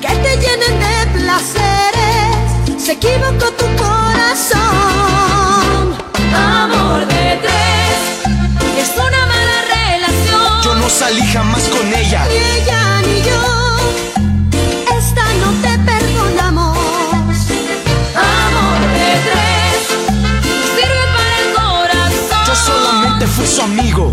[0.00, 2.82] que te llenen de placeres.
[2.82, 4.62] Se equivocó tu corazón.
[6.34, 7.98] Amor de tres,
[8.78, 10.62] es una mala relación.
[10.64, 12.24] Yo no salí jamás con ella.
[12.28, 13.42] Ni ella ni yo,
[14.98, 16.78] esta no te perdonamos.
[18.16, 19.80] Amor de tres,
[20.74, 22.42] sirve para el corazón.
[22.46, 24.12] Yo solamente fui su amigo.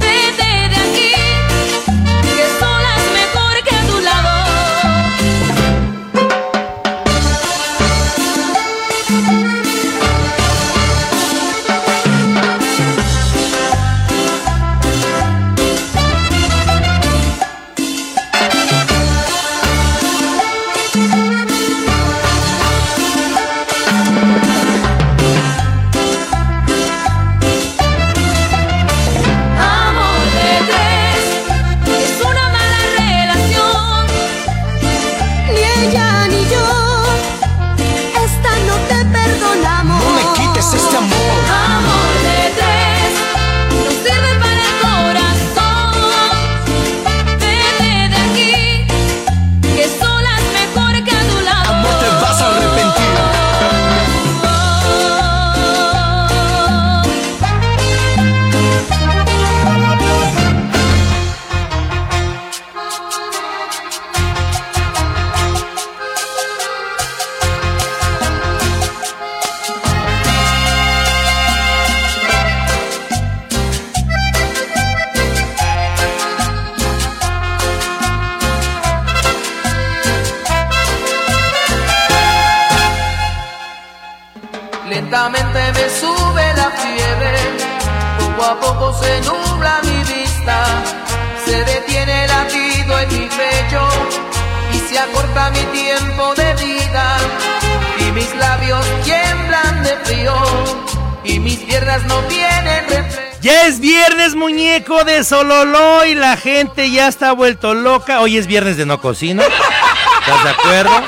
[105.27, 108.21] Sololó y la gente ya está vuelto loca.
[108.21, 109.43] Hoy es viernes de no cocino.
[109.43, 111.01] ¿Estás de acuerdo?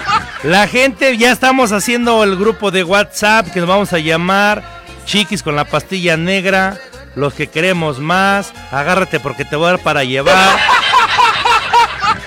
[0.43, 4.61] La gente ya estamos haciendo el grupo de WhatsApp que nos vamos a llamar
[5.05, 6.77] Chiquis con la pastilla negra.
[7.15, 10.59] Los que queremos más, agárrate porque te voy a dar para llevar.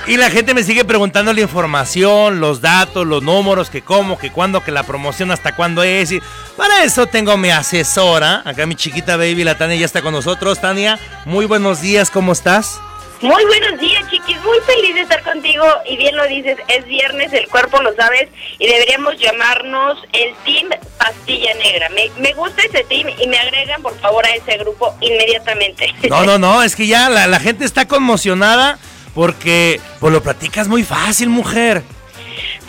[0.06, 4.32] Y la gente me sigue preguntando la información, los datos, los números, que cómo, que
[4.32, 6.10] cuándo, que la promoción, hasta cuándo es.
[6.10, 6.22] Y
[6.56, 10.60] para eso tengo mi asesora, acá mi chiquita baby, la Tania ya está con nosotros.
[10.60, 12.80] Tania, muy buenos días, ¿cómo estás?
[13.22, 14.36] Muy buenos días, chiquis.
[14.42, 15.64] Muy feliz de estar contigo.
[15.88, 18.28] Y bien lo dices, es viernes, el cuerpo lo sabes.
[18.58, 21.88] Y deberíamos llamarnos el Team Pastilla Negra.
[21.90, 25.94] Me, me gusta ese team y me agregan, por favor, a ese grupo inmediatamente.
[26.10, 28.80] No, no, no, es que ya la, la gente está conmocionada
[29.14, 31.84] porque pues lo platicas muy fácil, mujer.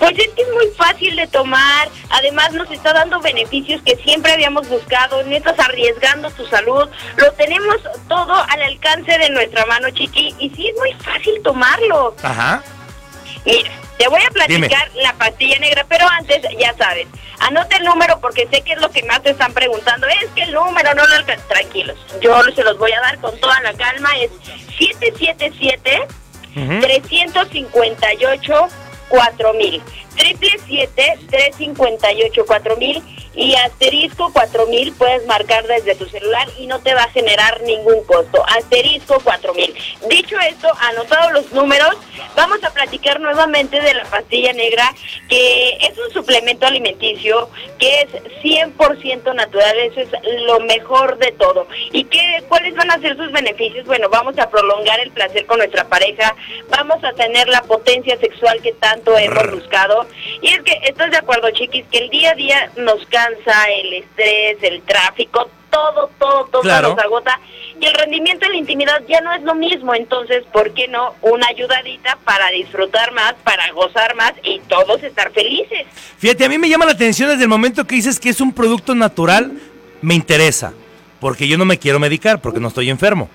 [0.04, 4.34] Pues es que es muy fácil de tomar, además nos está dando beneficios que siempre
[4.34, 7.78] habíamos buscado, no estás arriesgando tu salud, lo tenemos
[8.10, 12.14] todo al alcance de nuestra mano, chiqui, y sí es muy fácil tomarlo.
[12.22, 12.62] Ajá.
[13.46, 17.08] Mira, te voy a platicar la pastilla negra, pero antes, ya sabes,
[17.40, 20.44] anota el número porque sé que es lo que más te están preguntando, es que
[20.44, 23.74] el número no lo alcanza, tranquilos, yo se los voy a dar con toda la
[23.74, 24.32] calma, es
[24.78, 26.08] 777
[26.82, 28.83] 358 4000 triple
[29.14, 29.80] 4 mil.
[30.16, 33.04] 777-358-4000
[33.36, 38.04] y asterisco 4000 puedes marcar desde tu celular y no te va a generar ningún
[38.04, 38.44] costo.
[38.48, 39.74] Asterisco 4000.
[40.10, 41.96] Dicho esto, anotados los números,
[42.36, 44.94] vamos a platicar nuevamente de la pastilla negra,
[45.30, 47.50] que es un suplemento alimenticio
[47.80, 48.10] que es
[48.44, 50.10] 100% natural, eso es
[50.46, 51.68] lo mejor de todo.
[51.92, 53.86] ¿Y qué, cuáles van a ser sus beneficios?
[53.86, 56.36] Bueno, vamos a prolongar el placer con nuestra pareja,
[56.70, 60.03] vamos a tener la potencia sexual que tanto hemos buscado,
[60.42, 61.86] y es que, ¿estás de acuerdo, chiquis?
[61.92, 66.90] Que el día a día nos cansa el estrés, el tráfico, todo, todo, todo Claro.
[66.90, 67.40] nos agota.
[67.80, 69.96] Y el rendimiento en la intimidad ya no es lo mismo.
[69.96, 75.32] Entonces, ¿por qué no una ayudadita para disfrutar más, para gozar más y todos estar
[75.32, 75.86] felices?
[76.18, 78.54] Fíjate, a mí me llama la atención desde el momento que dices que es un
[78.54, 79.52] producto natural,
[80.02, 80.74] me interesa.
[81.20, 83.30] Porque yo no me quiero medicar, porque no estoy enfermo.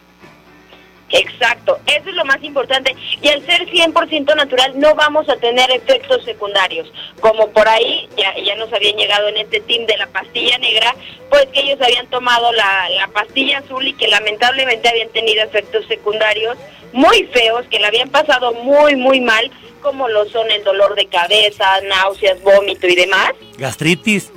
[1.10, 2.94] Exacto, eso es lo más importante.
[3.22, 6.92] Y al ser 100% natural no vamos a tener efectos secundarios.
[7.20, 10.94] Como por ahí ya, ya nos habían llegado en este team de la pastilla negra,
[11.30, 15.86] pues que ellos habían tomado la, la pastilla azul y que lamentablemente habían tenido efectos
[15.86, 16.56] secundarios
[16.92, 19.50] muy feos, que le habían pasado muy, muy mal,
[19.82, 23.32] como lo son el dolor de cabeza, náuseas, vómito y demás.
[23.56, 24.32] Gastritis.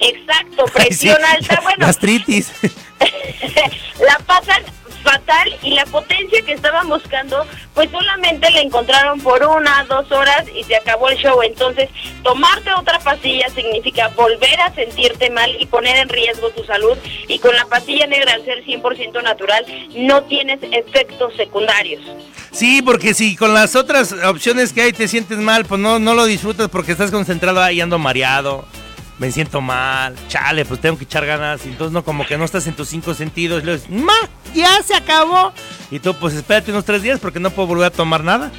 [0.00, 2.52] Exacto, Ay, sí, presión alta, bueno, Gastritis.
[4.00, 4.62] la pasan
[5.06, 10.44] fatal y la potencia que estaban buscando, pues solamente la encontraron por una, dos horas
[10.52, 11.40] y se acabó el show.
[11.42, 11.88] Entonces,
[12.24, 16.98] tomarte otra pastilla significa volver a sentirte mal y poner en riesgo tu salud.
[17.28, 19.64] Y con la pastilla negra, al ser 100% natural,
[19.94, 22.02] no tienes efectos secundarios.
[22.50, 26.14] Sí, porque si con las otras opciones que hay te sientes mal, pues no, no
[26.14, 28.64] lo disfrutas porque estás concentrado ahí ando mareado.
[29.18, 31.64] Me siento mal, chale, pues tengo que echar ganas.
[31.64, 33.62] Y entonces no, como que no estás en tus cinco sentidos.
[33.62, 34.12] Y luego ma,
[34.54, 35.52] ya se acabó.
[35.90, 38.50] Y tú, pues espérate unos tres días porque no puedo volver a tomar nada.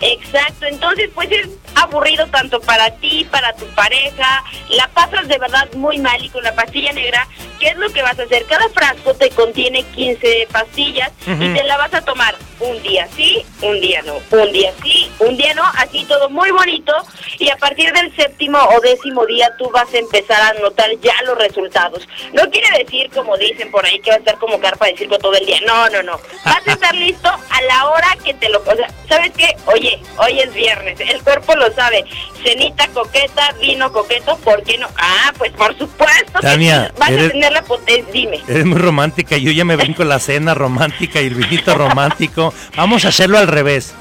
[0.00, 5.68] Exacto, entonces pues es aburrido tanto para ti, para tu pareja, la pasas de verdad
[5.74, 7.26] muy mal y con la pastilla negra,
[7.60, 8.44] ¿qué es lo que vas a hacer?
[8.46, 13.44] Cada frasco te contiene 15 pastillas y te la vas a tomar un día sí,
[13.62, 16.92] un día no, un día sí, un día no, así todo muy bonito
[17.38, 21.14] y a partir del séptimo o décimo día tú vas a empezar a notar ya
[21.26, 22.06] los resultados.
[22.32, 25.18] No quiere decir, como dicen por ahí, que va a estar como carpa de circo
[25.18, 28.48] todo el día, no, no, no, vas a estar listo a la hora que te
[28.48, 28.60] lo...
[28.60, 29.56] O sea, ¿sabes qué?
[29.66, 32.04] Oye, hoy es viernes, el cuerpo lo sabe,
[32.42, 34.88] cenita coqueta, vino coqueto, ¿por qué no?
[34.96, 38.40] Ah, pues por supuesto Tania, que vas eres- a tener la potencia, dime.
[38.48, 39.36] Eres muy romántica.
[39.36, 42.52] Yo ya me brinco la cena romántica y el vinito romántico.
[42.76, 43.94] Vamos a hacerlo al revés.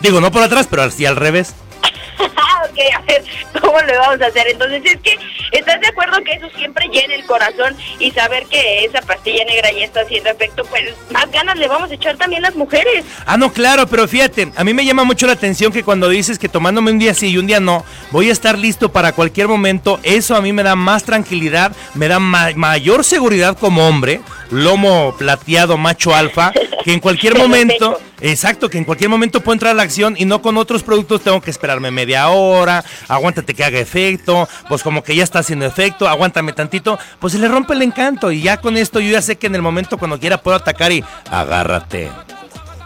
[0.00, 1.54] Digo, no por atrás, pero así al revés.
[2.94, 3.24] a ver,
[3.60, 4.48] ¿cómo lo vamos a hacer?
[4.48, 5.18] Entonces es que,
[5.52, 9.70] ¿estás de acuerdo que eso siempre llena el corazón y saber que esa pastilla negra
[9.72, 10.64] ya está haciendo efecto?
[10.66, 13.04] Pues más ganas le vamos a echar también las mujeres.
[13.26, 16.38] Ah, no, claro, pero fíjate, a mí me llama mucho la atención que cuando dices
[16.38, 19.48] que tomándome un día sí y un día no, voy a estar listo para cualquier
[19.48, 24.20] momento, eso a mí me da más tranquilidad, me da ma- mayor seguridad como hombre,
[24.50, 26.52] lomo plateado, macho alfa,
[26.84, 30.24] que en cualquier momento, exacto, que en cualquier momento puedo entrar a la acción y
[30.24, 35.02] no con otros productos tengo que esperarme media hora, aguántate que haga efecto, pues como
[35.02, 38.58] que ya está haciendo efecto, aguántame tantito, pues se le rompe el encanto y ya
[38.58, 42.10] con esto yo ya sé que en el momento cuando quiera puedo atacar y agárrate.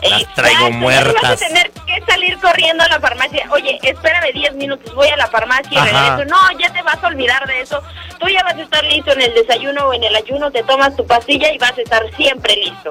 [0.03, 1.43] Las Exacto, traigo ya no Vas muertas.
[1.43, 3.47] a tener que salir corriendo a la farmacia.
[3.51, 6.17] Oye, espérame 10 minutos, voy a la farmacia y Ajá.
[6.17, 6.31] regreso.
[6.35, 7.83] No, ya te vas a olvidar de eso.
[8.19, 10.97] Tú ya vas a estar listo en el desayuno o en el ayuno, te tomas
[10.97, 12.91] tu pastilla y vas a estar siempre listo.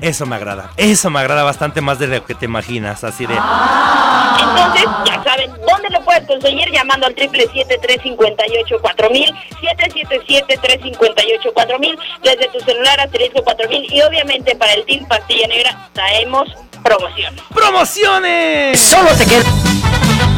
[0.00, 3.32] Eso me agrada, eso me agrada bastante más de lo que te imaginas, así de...
[3.34, 6.70] Entonces, ya saben, ¿dónde lo puedes conseguir?
[6.70, 15.48] Llamando al 777-358-4000, 777-358-4000, desde tu celular asterisco 4000 y obviamente para el Team Pastilla
[15.48, 16.46] Negra traemos
[16.86, 17.34] promoción.
[17.54, 18.80] ¡Promociones!
[18.80, 19.44] Solo te queda.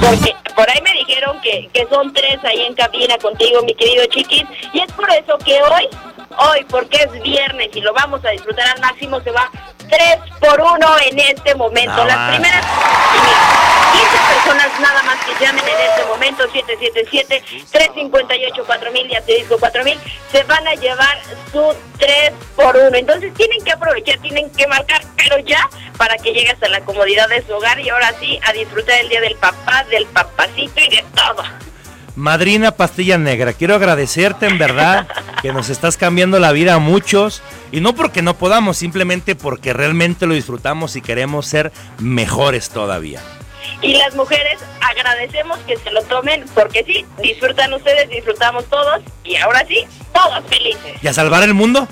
[0.01, 4.05] Porque por ahí me dijeron que, que son tres ahí en cabina contigo, mi querido
[4.07, 5.89] Chiquis, y es por eso que hoy,
[6.37, 9.51] hoy, porque es viernes y lo vamos a disfrutar al máximo, se va
[9.89, 11.97] tres por uno en este momento.
[11.97, 12.31] No Las más.
[12.31, 13.39] primeras y mira,
[13.93, 16.45] 15 personas nada más que llamen en este momento,
[17.73, 19.99] 777-358-4000 y asterisco 4000,
[20.31, 21.19] se van a llevar
[21.53, 26.33] su 3 por 1 Entonces tienen que aprovechar, tienen que marcar, pero ya, para que
[26.39, 29.35] llegue hasta la comodidad de su hogar y ahora sí a disfrutar el día del
[29.37, 31.43] papá, del papacito y de todo.
[32.15, 35.07] Madrina Pastilla Negra, quiero agradecerte en verdad
[35.43, 39.73] que nos estás cambiando la vida a muchos y no porque no podamos, simplemente porque
[39.73, 43.21] realmente lo disfrutamos y queremos ser mejores todavía.
[43.83, 49.37] Y las mujeres agradecemos que se lo tomen porque sí, disfrutan ustedes, disfrutamos todos y
[49.37, 51.03] ahora sí, todos felices.
[51.03, 51.87] ¿Y a salvar el mundo?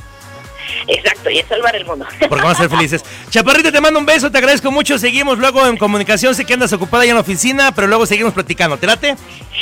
[0.87, 2.07] Exacto, y a salvar el mundo.
[2.29, 3.05] Porque vamos a ser felices.
[3.31, 4.99] Chaparrita, te mando un beso, te agradezco mucho.
[4.99, 6.35] Seguimos luego en comunicación.
[6.35, 8.77] Sé que andas ocupada ya en la oficina, pero luego seguimos platicando.
[8.77, 9.17] ¿Te late?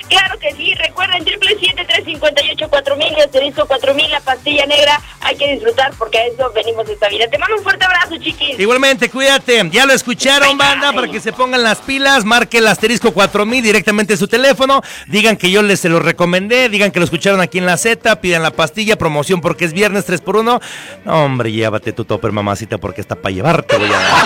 [0.08, 2.50] Claro que sí, recuerden, triple siete tres cincuenta y
[3.20, 7.26] asterisco cuatro mil, la pastilla negra, hay que disfrutar porque a eso venimos esta vida.
[7.28, 8.58] Te mando un fuerte abrazo, chiquis.
[8.58, 9.68] Igualmente, cuídate.
[9.70, 12.24] Ya lo escucharon, banda, para que se pongan las pilas.
[12.24, 14.82] Marque el asterisco 4000 directamente en su teléfono.
[15.06, 16.68] Digan que yo les se lo recomendé.
[16.68, 18.20] Digan que lo escucharon aquí en la Z.
[18.20, 20.60] Pidan la pastilla, promoción porque es viernes 3x1.
[21.04, 23.76] No, hombre, llévate tu topper, mamacita, porque está para llevarte.
[23.76, 24.24] Voy a dar.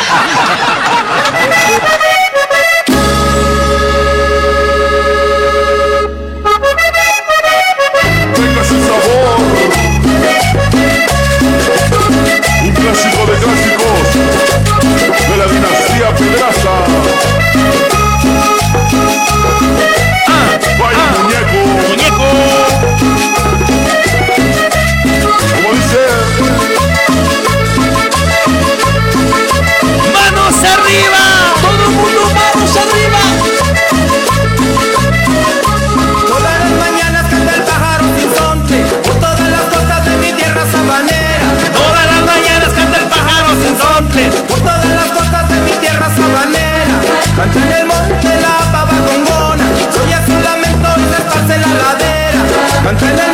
[12.64, 14.08] Un clásico de clásicos
[15.28, 16.77] de la dinastía Pedraza.
[47.38, 49.64] Canto en el monte la pava con gongona,
[49.94, 52.40] soy azul lamento y se en la ladera.
[52.82, 53.27] Canto en el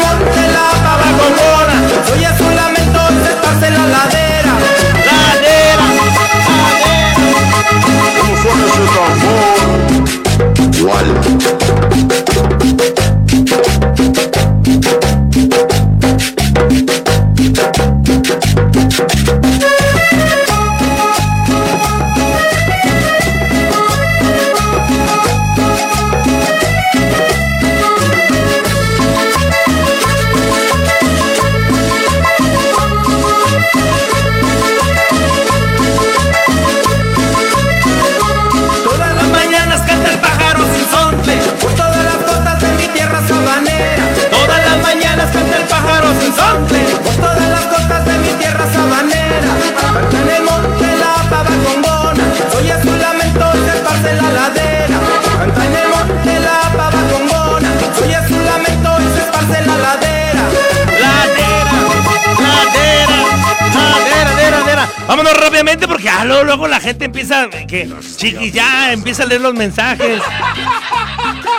[67.14, 70.20] empieza, que chiquis, ya empieza a leer los mensajes.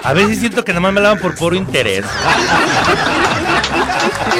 [0.04, 2.06] A veces siento que nada más me lavan por puro interés.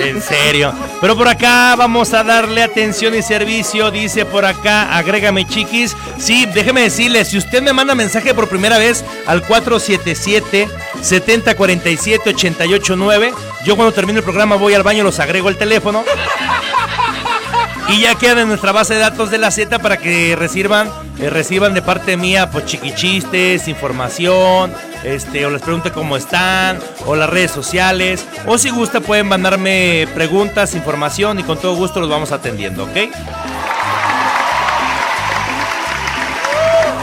[0.02, 0.74] En serio.
[1.00, 3.90] Pero por acá vamos a darle atención y servicio.
[3.92, 5.96] Dice por acá, agrégame chiquis.
[6.20, 10.68] Sí, déjeme decirle, si usted me manda mensaje por primera vez al 477
[11.02, 13.34] 7047 889,
[13.66, 16.04] yo cuando termine el programa voy al baño, los agrego el teléfono.
[17.88, 20.90] Y ya quedan en nuestra base de datos de la Z para que reciban,
[21.20, 24.74] eh, reciban de parte mía pues chiquichistes, información,
[25.04, 30.08] este, o les pregunte cómo están, o las redes sociales, o si gusta pueden mandarme
[30.16, 32.98] preguntas, información y con todo gusto los vamos atendiendo, ¿ok?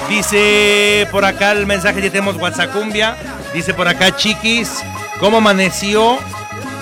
[0.09, 3.17] Dice por acá el mensaje, ya tenemos WhatsApp cumbia.
[3.55, 4.83] Dice por acá, chiquis,
[5.19, 6.19] ¿cómo amaneció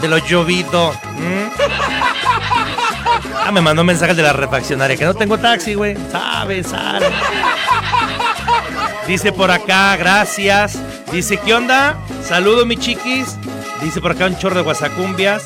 [0.00, 0.92] de lo llovido?
[1.16, 2.79] ¿Mm?
[3.47, 5.97] Ah, me mandó mensajes de la refaccionaria, que no tengo taxi, güey.
[6.12, 7.07] Sabe, sale.
[9.07, 10.79] Dice por acá, gracias.
[11.11, 11.97] Dice, ¿qué onda?
[12.23, 13.37] Saludo, mi chiquis.
[13.83, 15.45] Dice por acá un chorro de guasacumbias.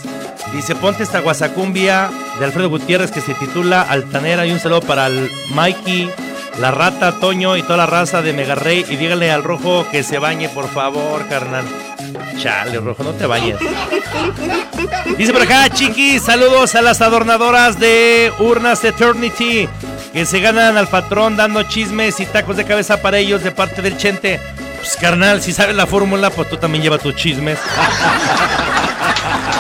[0.53, 4.45] Dice, ponte esta guasacumbia de Alfredo Gutiérrez que se titula Altanera.
[4.45, 6.11] Y un saludo para el Mikey,
[6.61, 8.85] la rata, Toño y toda la raza de Mega Rey.
[8.89, 11.65] Y dígale al rojo que se bañe, por favor, carnal.
[12.39, 13.57] Chale, rojo, no te bañes.
[15.17, 19.69] Dice por acá, chiquis, saludos a las adornadoras de Urnas Eternity
[20.13, 23.83] que se ganan al patrón dando chismes y tacos de cabeza para ellos de parte
[23.83, 24.41] del Chente.
[24.77, 27.59] Pues carnal, si sabes la fórmula, pues tú también lleva tus chismes.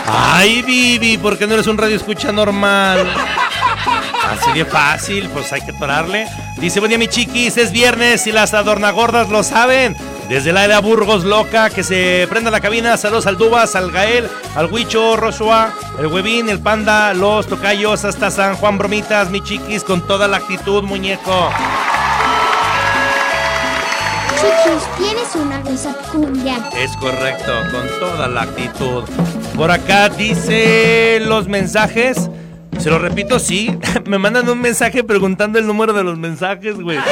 [0.07, 3.05] Ay, Vivi, ¿por qué no eres un radio escucha normal?
[4.31, 6.27] Así de fácil, pues hay que torarle.
[6.59, 9.97] Dice, buen día mi chiquis, es viernes y las adornagordas lo saben.
[10.29, 12.97] Desde la era Burgos loca, que se prenda la cabina.
[12.97, 18.31] Saludos al Dubas, al Gael, al Huicho, Roshua, el Huevín, el Panda, los Tocayos, hasta
[18.31, 21.51] San Juan Bromitas, mi chiquis, con toda la actitud, muñeco.
[24.35, 26.71] Chiquis, tienes una risa cumbia.
[26.75, 29.05] Es correcto, con toda la actitud.
[29.55, 32.31] Por acá dice los mensajes.
[32.79, 33.79] Se lo repito, sí.
[34.07, 36.99] Me mandan un mensaje preguntando el número de los mensajes, güey.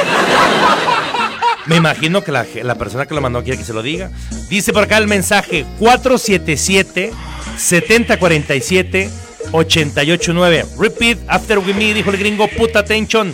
[1.65, 4.11] Me imagino que la, persona que lo mandó quiere que se lo diga.
[4.49, 7.11] Dice por acá el mensaje 477
[7.57, 9.09] 7047
[9.51, 10.65] 889.
[10.77, 13.33] Repeat after we me, dijo el gringo, puta attention.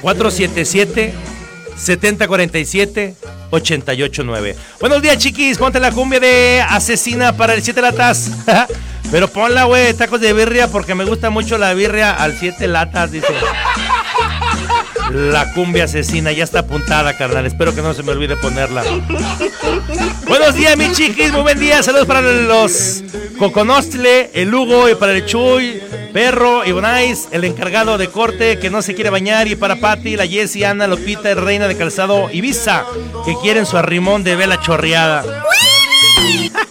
[0.00, 1.14] 477
[1.76, 3.14] 7047
[3.50, 4.56] 889.
[4.80, 5.58] Buenos días, chiquis.
[5.58, 8.30] Ponte la cumbia de asesina para el 7 latas.
[9.10, 13.12] Pero ponla, güey, tacos de birria porque me gusta mucho la birria al 7 latas,
[13.12, 13.26] dice.
[15.10, 17.46] La cumbia asesina ya está apuntada, carnal.
[17.46, 18.82] Espero que no se me olvide ponerla.
[20.26, 21.32] Buenos días, mi chiquis.
[21.32, 21.82] Muy buen día.
[21.82, 23.02] Saludos para los
[23.38, 25.82] Coconostle, el Hugo y para el Chuy,
[26.12, 29.48] Perro y Bonais, el encargado de corte que no se quiere bañar.
[29.48, 32.84] Y para Patti, la Jessie, Ana, Lopita Reina de Calzado Ibiza,
[33.24, 35.24] que quieren su arrimón de vela chorreada.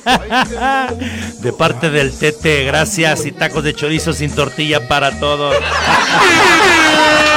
[1.41, 5.55] De parte del Tete, gracias y tacos de chorizo sin tortilla para todos.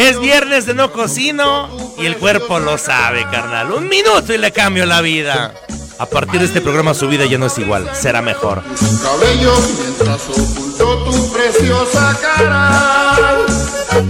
[0.00, 3.70] Es viernes de no cocino y el cuerpo lo sabe, carnal.
[3.70, 5.52] Un minuto y le cambio la vida.
[5.98, 8.62] A partir de este programa su vida ya no es igual, será mejor.
[9.02, 13.36] cabellos mientras ocultó tu preciosa cara.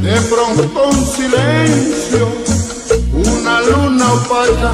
[0.00, 2.28] De pronto un silencio,
[3.12, 4.72] una luna opaca.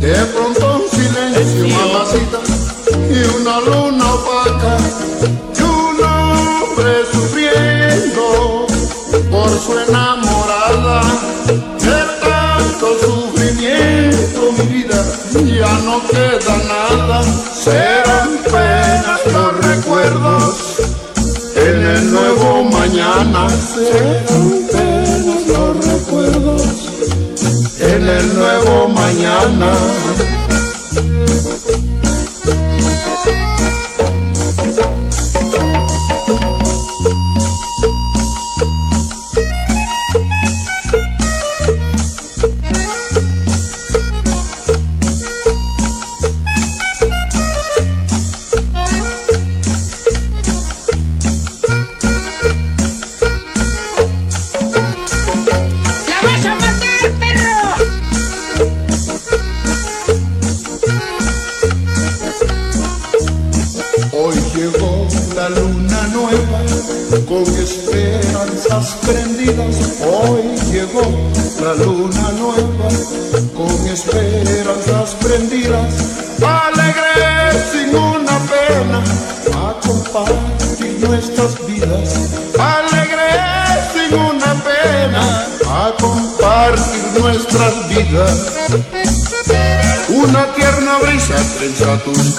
[0.00, 2.38] De pronto un silencio, mamacita,
[3.08, 4.78] y una luna opaca.
[5.56, 8.59] Y un hombre sufriendo
[9.60, 11.02] su enamorada.
[11.46, 15.04] De tanto sufrimiento, mi vida,
[15.44, 17.22] ya no queda nada.
[17.22, 20.54] Serán penas los recuerdos
[21.56, 23.48] en el nuevo mañana.
[23.50, 26.62] Serán penas los recuerdos
[27.80, 29.72] en el nuevo mañana.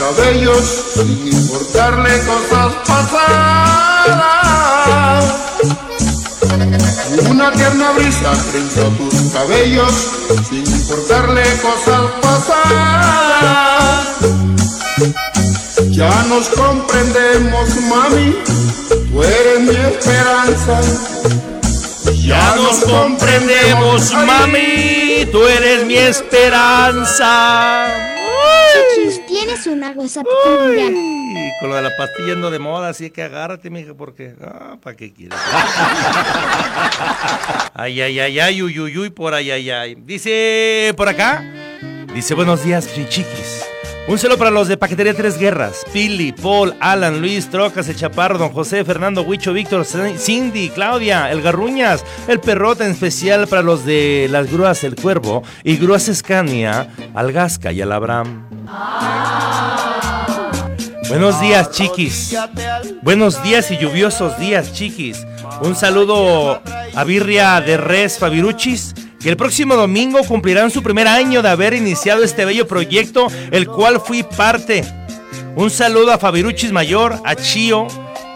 [0.02, 0.66] Cabellos
[0.96, 3.22] sin importarle cosas pasadas.
[7.30, 9.94] Una tierna brisa trenza tus cabellos
[10.50, 14.08] sin importarle cosas pasadas.
[15.90, 18.36] Ya nos comprendemos, mami,
[19.12, 20.82] tú eres mi esperanza.
[22.16, 25.28] Ya nos comprendemos, mami.
[25.32, 27.32] Tú eres mi esperanza.
[30.14, 34.34] Con lo de la pastilla ando de moda, así que agárrate, mija, porque.
[34.42, 35.38] Ah, ¿para qué quieres?
[37.74, 39.96] ay, ay, ay, ay, uy, uy, uy, por ay, ay, ay.
[39.96, 41.44] Dice por acá.
[42.14, 43.66] Dice, buenos días, chiquis.
[44.12, 45.86] Un saludo para los de Paquetería Tres Guerras.
[45.94, 51.42] Pili, Paul, Alan, Luis, Trocas, El Chaparro, Don José, Fernando, Huicho, Víctor, Cindy, Claudia, El
[51.42, 56.90] Garruñas, El Perrota, en especial para los de las grúas El Cuervo y grúas Escania,
[57.16, 58.50] Al Gasca y al Abraham.
[61.08, 62.36] Buenos días, chiquis.
[63.04, 65.26] Buenos días y lluviosos días, chiquis.
[65.62, 66.62] Un saludo
[66.96, 71.74] a Birria de Res Fabiruchis, que el próximo domingo cumplirán su primer año de haber
[71.74, 74.84] iniciado este bello proyecto, el cual fui parte.
[75.56, 77.88] Un saludo a Fabiruchis Mayor, a Chío,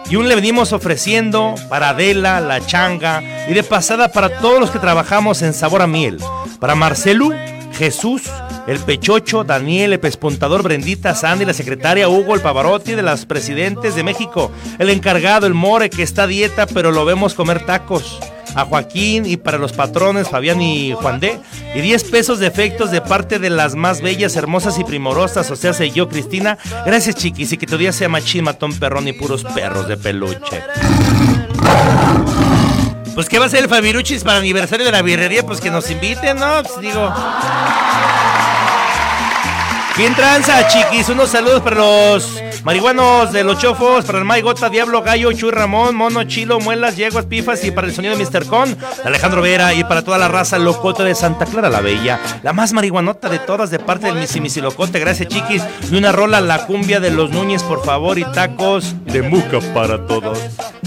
[0.09, 4.69] y un le venimos ofreciendo para Adela, la Changa, y de pasada para todos los
[4.69, 6.19] que trabajamos en Sabor a Miel.
[6.59, 7.33] Para Marcelu,
[7.73, 8.21] Jesús,
[8.67, 13.95] el Pechocho, Daniel, el Pespuntador, Brendita, Sandy, la secretaria, Hugo, el Pavarotti de las presidentes
[13.95, 18.19] de México, el encargado, el More, que está a dieta, pero lo vemos comer tacos.
[18.55, 21.39] A Joaquín y para los patrones Fabián y Juan D.
[21.75, 25.55] Y 10 pesos de efectos de parte de las más bellas, hermosas y primorosas, o
[25.55, 26.57] sea, soy yo, Cristina.
[26.85, 30.61] Gracias, chiquis, y que tu día sea machín, matón, perrón y puros perros de peluche.
[33.13, 35.43] Pues, ¿qué va a ser el Fabiruchis para el aniversario de la birrería?
[35.45, 36.63] Pues que nos inviten, ¿no?
[36.63, 37.13] Pues digo.
[39.97, 41.07] Bien tranza, chiquis.
[41.07, 45.95] Unos saludos para los marihuanos de los chofos, para el Maigota, Diablo, Gallo, Chuy Ramón,
[45.95, 48.47] Mono, Chilo, Muelas, Yeguas, Pifas y para el sonido de Mr.
[48.47, 52.19] Con, Alejandro Vera y para toda la raza locota de Santa Clara la Bella.
[52.41, 54.99] La más marihuanota de todas de parte del Misi Locote.
[54.99, 55.63] Gracias, chiquis.
[55.91, 60.07] Y una rola, la cumbia de los Núñez, por favor, y tacos de muca para
[60.07, 60.39] todos.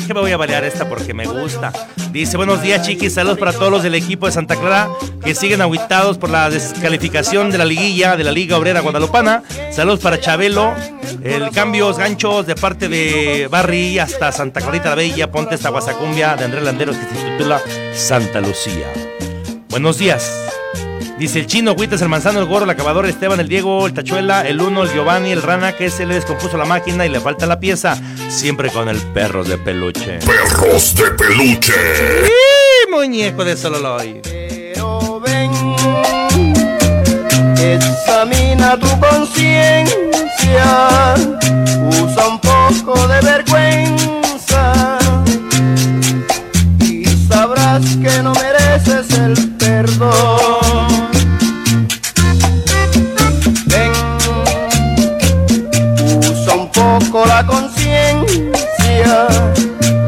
[0.08, 1.72] Que me voy a balear esta porque me gusta.
[2.10, 3.14] Dice, buenos días, chiquis.
[3.14, 4.88] Saludos para todos los del equipo de Santa Clara
[5.22, 9.44] que siguen aguitados por la descalificación de la liguilla de la Liga Obrera Guadalupana.
[9.70, 10.74] Saludos para Chabelo.
[11.22, 15.30] El cambios ganchos de parte de Barry hasta Santa Clarita la Bella.
[15.30, 17.60] Ponte esta guasacumbia de Andrés Landeros que se titula
[17.92, 18.86] Santa Lucía.
[19.68, 20.32] Buenos días.
[21.18, 24.48] Dice el chino, Huitas, el manzano, el gorro, el acabador, Esteban, el Diego, el Tachuela,
[24.48, 27.44] el Uno, el Giovanni, el Rana, que se le descompuso la máquina y le falta
[27.44, 27.98] la pieza.
[28.30, 30.20] Siempre con el perros de peluche.
[30.20, 31.74] Perros de peluche.
[32.24, 34.22] ¡Y muñeco de Sololoy!
[34.22, 35.50] Pero ven,
[37.58, 40.17] examina tu conciencia,
[41.90, 44.98] usa un poco de vergüenza
[46.80, 50.86] y sabrás que no mereces el perdón.
[53.66, 53.92] Ven,
[56.30, 59.26] usa un poco la conciencia,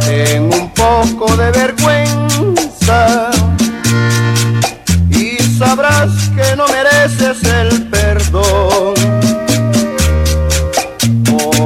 [0.01, 3.31] ten un poco de vergüenza
[5.11, 7.90] y sabrás que no mereces el perdón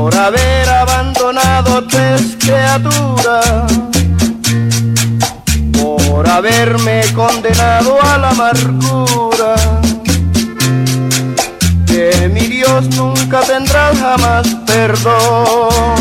[0.04, 3.64] por haber abandonado tres criaturas,
[5.72, 9.54] por haberme condenado a la amargura.
[11.86, 15.94] De mi Dios nunca tendrás jamás perdón.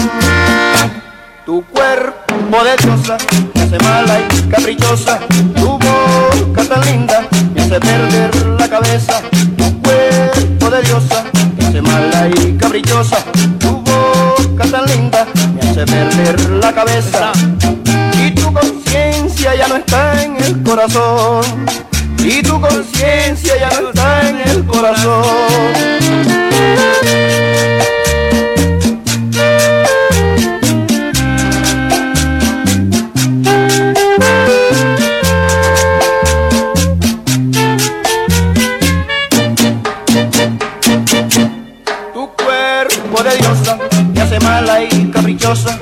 [1.46, 3.18] Tu cuerpo de diosa
[3.54, 5.20] me hace mala y caprichosa.
[5.56, 9.22] Tu boca tan linda me hace perder la cabeza.
[9.58, 11.24] Tu cuerpo de diosa
[11.58, 13.20] me hace mala y caprichosa.
[14.72, 17.32] Tan linda me hace perder la cabeza.
[18.20, 21.66] Y tu conciencia ya no está en el corazón.
[22.18, 25.24] Y tu conciencia ya no está en el corazón.
[44.34, 45.78] Hace mala y caprichosa.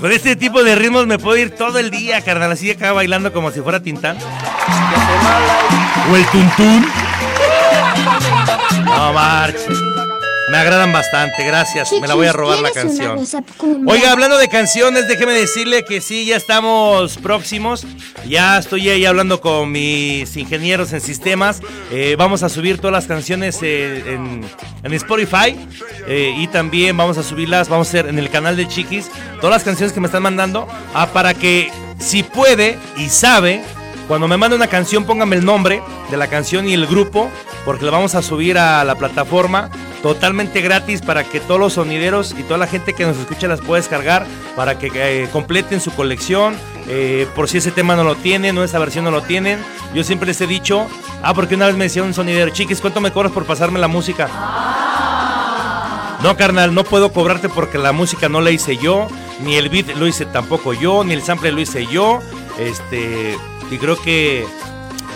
[0.00, 2.52] Con este tipo de ritmos me puedo ir todo el día, carnal.
[2.52, 4.16] Así acá bailando como si fuera Tintán.
[6.10, 6.86] O el Tuntún.
[8.84, 9.87] No marches.
[10.50, 11.90] Me agradan bastante, gracias.
[12.00, 13.84] Me la voy a robar la ¿tienes una canción.
[13.86, 17.86] Oiga, hablando de canciones, déjeme decirle que sí, ya estamos próximos.
[18.26, 21.60] Ya estoy ahí hablando con mis ingenieros en sistemas.
[21.90, 24.42] Eh, vamos a subir todas las canciones eh, en,
[24.82, 25.54] en Spotify.
[26.06, 29.50] eh, y también vamos a subirlas, vamos a hacer en el canal de Chiquis, todas
[29.56, 30.66] las canciones que me están mandando.
[30.94, 33.62] ah, para que si puede y sabe,
[34.06, 37.28] cuando me mande una canción, póngame el nombre de la canción y el grupo,
[37.66, 39.70] porque la vamos a subir a la plataforma
[40.02, 43.60] totalmente gratis para que todos los sonideros y toda la gente que nos escucha las
[43.60, 46.56] pueda descargar para que eh, completen su colección.
[46.90, 49.60] eh, por si ese tema no lo tienen o esa versión no lo tienen.
[49.94, 50.86] Yo siempre les he dicho,
[51.22, 53.88] ah, porque una vez me decía un sonidero, chiquis, ¿cuánto me cobras por pasarme la
[53.88, 54.28] música?
[56.22, 59.06] No, carnal, no puedo cobrarte porque la música no la hice yo,
[59.44, 62.20] ni el beat lo hice tampoco yo, ni el sample lo hice yo.
[62.58, 63.36] Este,
[63.70, 64.46] y creo que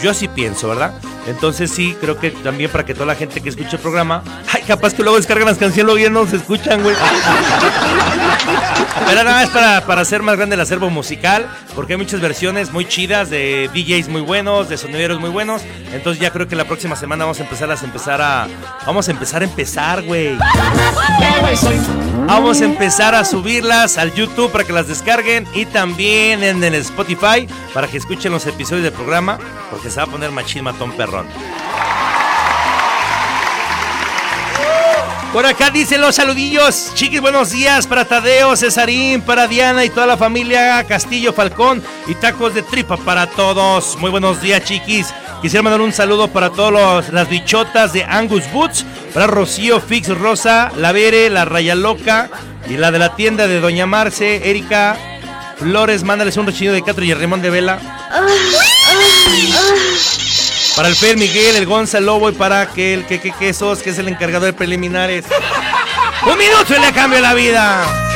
[0.01, 0.93] yo así pienso, ¿verdad?
[1.27, 4.63] Entonces sí, creo que también para que toda la gente que escuche el programa, ay,
[4.63, 6.97] capaz que luego descargan las canciones, luego ya no se escuchan, güey.
[9.07, 12.73] Pero nada, es para, para hacer más grande el acervo musical, porque hay muchas versiones
[12.73, 15.63] muy chidas de DJs muy buenos, de sonideros muy buenos.
[15.93, 18.49] Entonces ya creo que la próxima semana vamos a empezar a empezar a.
[18.87, 20.39] Vamos a empezar a empezar, güey.
[22.27, 26.75] Vamos a empezar a subirlas al YouTube para que las descarguen y también en el
[26.77, 29.39] Spotify para que escuchen los episodios del programa,
[29.71, 31.27] porque se va a poner machín matón perrón.
[35.33, 36.93] Por acá dicen los saludillos.
[36.95, 42.15] Chiquis, buenos días para Tadeo, Cesarín, para Diana y toda la familia Castillo Falcón y
[42.15, 43.97] tacos de tripa para todos.
[43.97, 45.07] Muy buenos días, chiquis.
[45.41, 50.71] Quisiera mandar un saludo para todas las bichotas de Angus Boots, para Rocío, Fix, Rosa,
[50.77, 52.29] La Vere, La Raya Loca
[52.69, 54.99] y la de la tienda de Doña Marce, Erika
[55.57, 56.05] Flores.
[56.05, 57.81] Mándales un rechino de Catro y el Ramón de Vela.
[60.77, 64.09] Para el Fer Miguel, el Gonzalo y para aquel que, que quesos, que es el
[64.09, 65.25] encargado de preliminares.
[66.25, 68.12] Un minuto y le cambio la vida.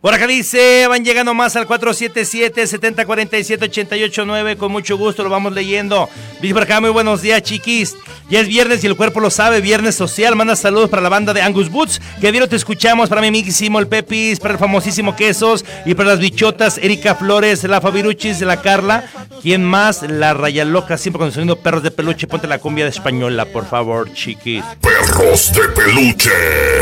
[0.00, 5.52] Por acá dice, van llegando más al 477 7047 889 con mucho gusto lo vamos
[5.52, 6.08] leyendo.
[6.40, 7.94] Dice por acá, muy buenos días, chiquis.
[8.30, 10.36] Ya es viernes y el cuerpo lo sabe, viernes social.
[10.36, 13.78] Manda saludos para la banda de Angus Boots, que bien te escuchamos, para mi amiguísimo
[13.78, 18.62] el Pepis, para el famosísimo Quesos y para las bichotas Erika Flores, la Fabiruchis, la
[18.62, 19.04] Carla.
[19.42, 20.02] ¿Quién más?
[20.02, 22.26] La Raya Loca, siempre con el sonido perros de peluche.
[22.26, 24.64] Ponte la cumbia de española, por favor, chiquis.
[24.80, 26.30] Perros de peluche.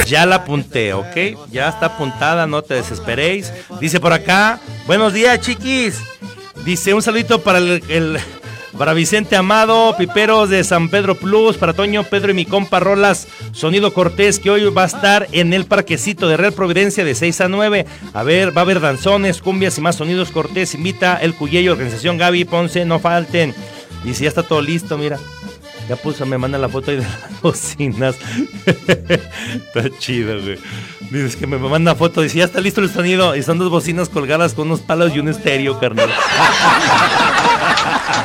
[0.07, 1.51] Ya la apunté, ¿ok?
[1.51, 2.75] Ya está apuntada, no te
[3.81, 5.99] Dice por acá, buenos días, chiquis.
[6.67, 8.19] Dice un saludito para el,
[8.77, 13.27] para Vicente Amado, Piperos de San Pedro Plus, para Toño, Pedro y mi compa Rolas,
[13.53, 17.41] Sonido Cortés, que hoy va a estar en el parquecito de Real Providencia de 6
[17.41, 17.87] a 9.
[18.13, 20.75] A ver, va a haber danzones, cumbias y más sonidos Cortés.
[20.75, 23.55] Invita el Cuyello, organización Gaby Ponce, no falten.
[24.05, 25.19] Dice, ya está todo listo, mira.
[25.89, 28.17] Ya puso, me manda la foto ahí de las bocinas.
[28.67, 30.59] está chido, güey.
[31.11, 33.35] Dices que me manda foto, dice, ya está listo el sonido.
[33.35, 36.11] Y son dos bocinas colgadas con unos palos y un estéreo, carnal.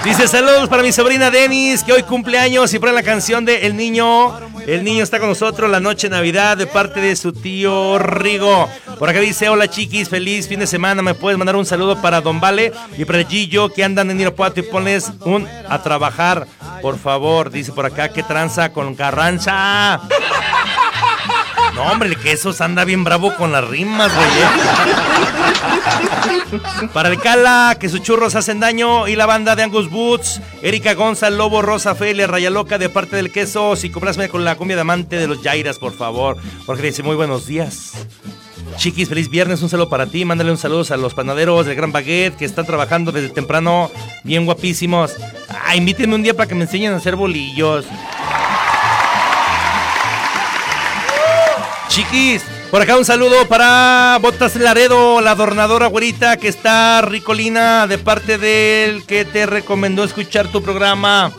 [0.04, 3.78] Dice saludos para mi sobrina Denis, que hoy cumpleaños y para la canción de El
[3.78, 4.38] Niño.
[4.68, 8.68] El niño está con nosotros la noche de Navidad de parte de su tío Rigo.
[9.00, 11.02] Por acá dice, hola chiquis, feliz fin de semana.
[11.02, 14.60] ¿Me puedes mandar un saludo para Don Vale y para Gillo que andan en Irapuato
[14.60, 16.48] y ponles un a trabajar,
[16.82, 17.50] por favor?
[17.50, 20.02] Dice por acá que tranza con Carranza.
[21.76, 24.28] No, hombre, el quesos anda bien bravo con las rimas, güey.
[24.28, 24.46] ¿eh?
[26.94, 29.08] Para el Cala, que sus churros hacen daño.
[29.08, 33.16] Y la banda de Angus Boots, Erika González, Lobo, Rosa, Felia, Raya Loca, de parte
[33.16, 33.74] del queso.
[33.82, 36.38] Y complázme con la cumbia de amante de los Jairas, por favor.
[36.66, 37.94] Porque dice, muy buenos días.
[38.78, 40.26] Chiquis, feliz viernes, un saludo para ti.
[40.26, 43.92] Mándale un saludo a los panaderos del Gran Baguette que están trabajando desde temprano,
[44.24, 45.14] bien guapísimos.
[45.50, 47.86] Ah, invítenme un día para que me enseñen a hacer bolillos.
[51.88, 58.00] Chiquis, por acá un saludo para Botas Laredo, la adornadora güerita que está ricolina de
[58.00, 61.32] parte del que te recomendó escuchar tu programa.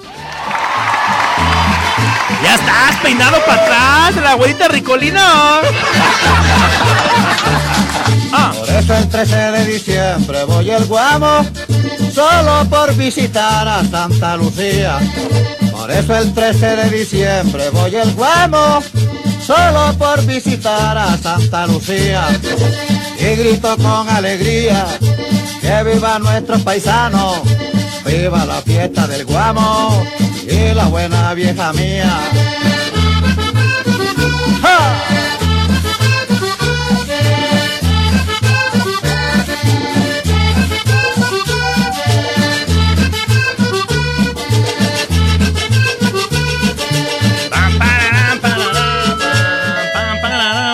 [2.42, 5.60] Ya estás peinado para atrás, la güerita ricolina.
[8.32, 8.52] Ah.
[8.58, 11.46] Por eso el 13 de diciembre voy al Guamo,
[12.12, 14.98] solo por visitar a Santa Lucía.
[15.70, 18.82] Por eso el 13 de diciembre voy al Guamo,
[19.46, 22.26] solo por visitar a Santa Lucía.
[23.18, 24.86] Y grito con alegría,
[25.60, 27.40] que viva nuestros paisanos,
[28.04, 32.20] viva la fiesta del Guamo y la buena vieja mía.
[34.62, 34.94] ¡Ja!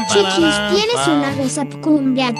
[0.08, 2.32] Chiquis, ¿tienes una WhatsApp cumbia?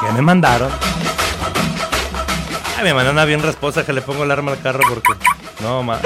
[0.00, 0.72] ¿Qué me mandaron?
[2.82, 5.12] Ay, me mandaron una bien respuesta que le pongo el arma al carro porque.
[5.60, 6.00] No, ma.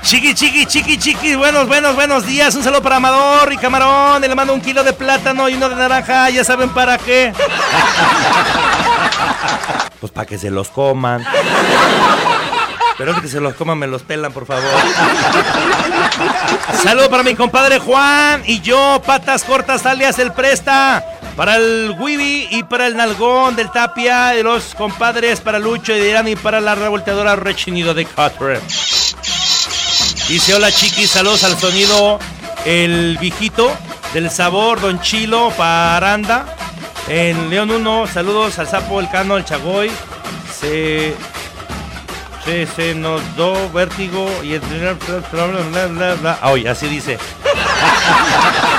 [0.00, 1.34] Chiqui, chiqui, chiqui, chiqui.
[1.34, 2.54] Buenos, buenos, buenos días.
[2.54, 4.22] Un saludo para Amador y Camarón.
[4.22, 6.30] Le mando un kilo de plátano y uno de naranja.
[6.30, 7.34] Ya saben para qué.
[10.00, 11.22] Pues para que se los coman.
[12.96, 14.70] Pero que se los coman, me los pelan, por favor.
[16.82, 21.04] Saludo para mi compadre Juan y yo, patas cortas, alias el Presta.
[21.36, 26.00] Para el Wibi y para el Nalgón del Tapia, de los compadres, para Lucho y
[26.00, 28.60] Dirán y para la revolteadora Rechinido de Cutter.
[30.28, 32.18] Dice: Hola chiquis, saludos al sonido
[32.64, 33.72] El Viejito
[34.12, 36.56] del Sabor, Don Chilo, Paranda.
[37.08, 39.90] En León 1, saludos al Sapo, el Cano, el Chagoy.
[40.60, 41.14] Se
[42.44, 44.62] se, nos dio vértigo y el
[46.42, 47.18] oye, así dice.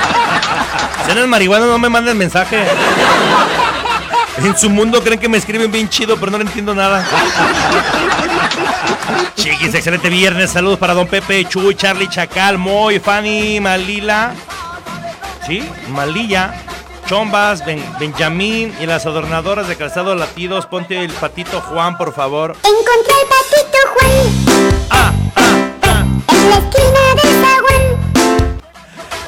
[1.04, 2.64] Si eres marihuana, no me manden mensaje.
[4.38, 7.04] En su mundo creen que me escriben bien chido, pero no le entiendo nada.
[9.36, 10.50] Chiquis, excelente viernes.
[10.50, 14.32] Saludos para Don Pepe, Chuy, Charlie, Chacal, Moy, Fanny, Malila.
[15.46, 15.62] ¿Sí?
[15.88, 16.54] Malilla.
[17.06, 20.64] Chombas, Ben- Benjamín y las adornadoras de calzado latidos.
[20.66, 22.56] Ponte el patito Juan, por favor.
[22.62, 24.10] Encontré el patito Juan.
[26.28, 27.73] En la esquina del zaguán.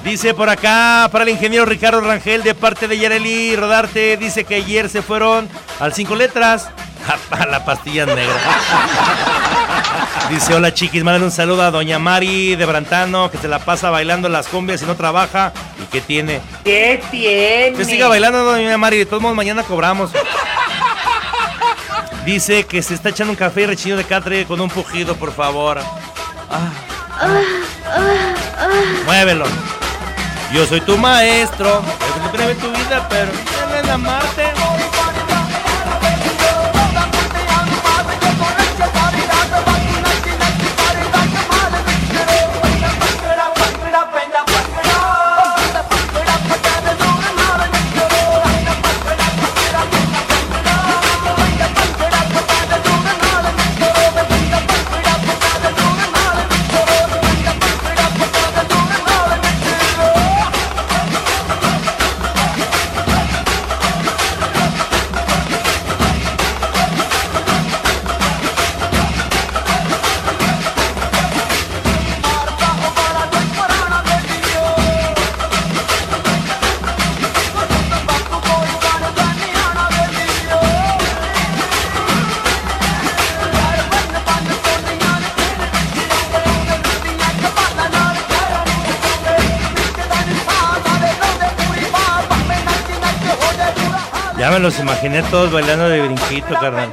[0.07, 4.17] Dice por acá para el ingeniero Ricardo Rangel de parte de Yareli Rodarte.
[4.17, 5.49] Dice que ayer se fueron
[5.81, 6.69] al cinco letras
[7.31, 8.37] a la pastilla negra.
[10.31, 13.91] Dice, hola chiquis, mándale un saludo a doña Mari de Brantano, que se la pasa
[13.91, 15.53] bailando las cumbias y no trabaja.
[15.83, 16.41] ¿Y qué tiene?
[16.63, 17.77] ¿Qué tiene?
[17.77, 18.99] Que siga bailando, doña Mari.
[18.99, 20.13] De todos modos, mañana cobramos.
[22.25, 25.33] Dice que se está echando un café y rechino de catre con un pujido, por
[25.33, 25.81] favor.
[26.49, 26.71] Ah.
[29.05, 29.47] Muévelo.
[30.53, 31.83] Yo soy tu maestro.
[32.23, 33.31] No tu vida, pero
[33.91, 34.76] amarte.
[94.97, 96.91] imaginé todos bailando de brinquito, carnal.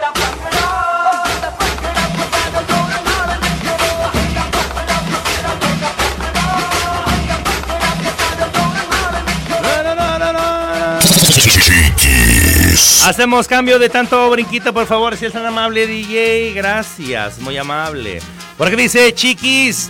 [13.06, 16.54] Hacemos cambio de tanto brinquito, por favor, si es tan amable, DJ.
[16.54, 18.20] Gracias, muy amable.
[18.58, 19.90] ¿Por Porque dice, chiquis,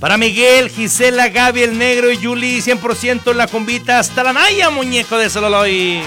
[0.00, 5.16] para Miguel, Gisela, Gaby, el negro y Yuli, 100% la convita hasta la Naya, muñeco
[5.16, 6.02] de Sololoy.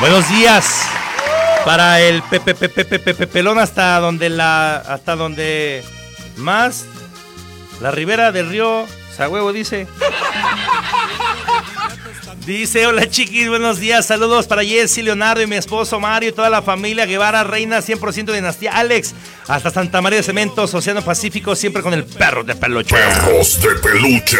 [0.00, 0.66] Buenos días.
[1.66, 5.84] Para el Pepe Pepe Pepe Pepe Pelón hasta donde la hasta donde
[6.36, 6.86] más
[7.82, 9.86] la ribera del río Sagüevo dice.
[12.46, 16.62] Dice, hola chiquis, buenos días, saludos para Jessy, Leonardo y mi esposo Mario toda la
[16.62, 19.14] familia Guevara, Reina 100% dinastía, Alex,
[19.46, 22.96] hasta Santa María de Cementos, Océano Pacífico, siempre con el perro de peluche.
[22.96, 24.38] Perros de peluche.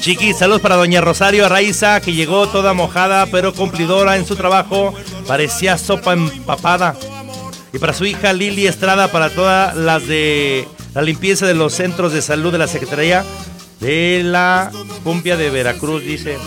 [0.00, 4.94] Chiquis, saludos para doña Rosario Arraiza, que llegó toda mojada, pero cumplidora en su trabajo,
[5.26, 6.94] parecía sopa empapada.
[7.72, 12.12] Y para su hija Lili Estrada, para todas las de la limpieza de los centros
[12.12, 13.24] de salud de la Secretaría
[13.80, 14.70] de la
[15.04, 16.38] Cumbia de Veracruz, dice.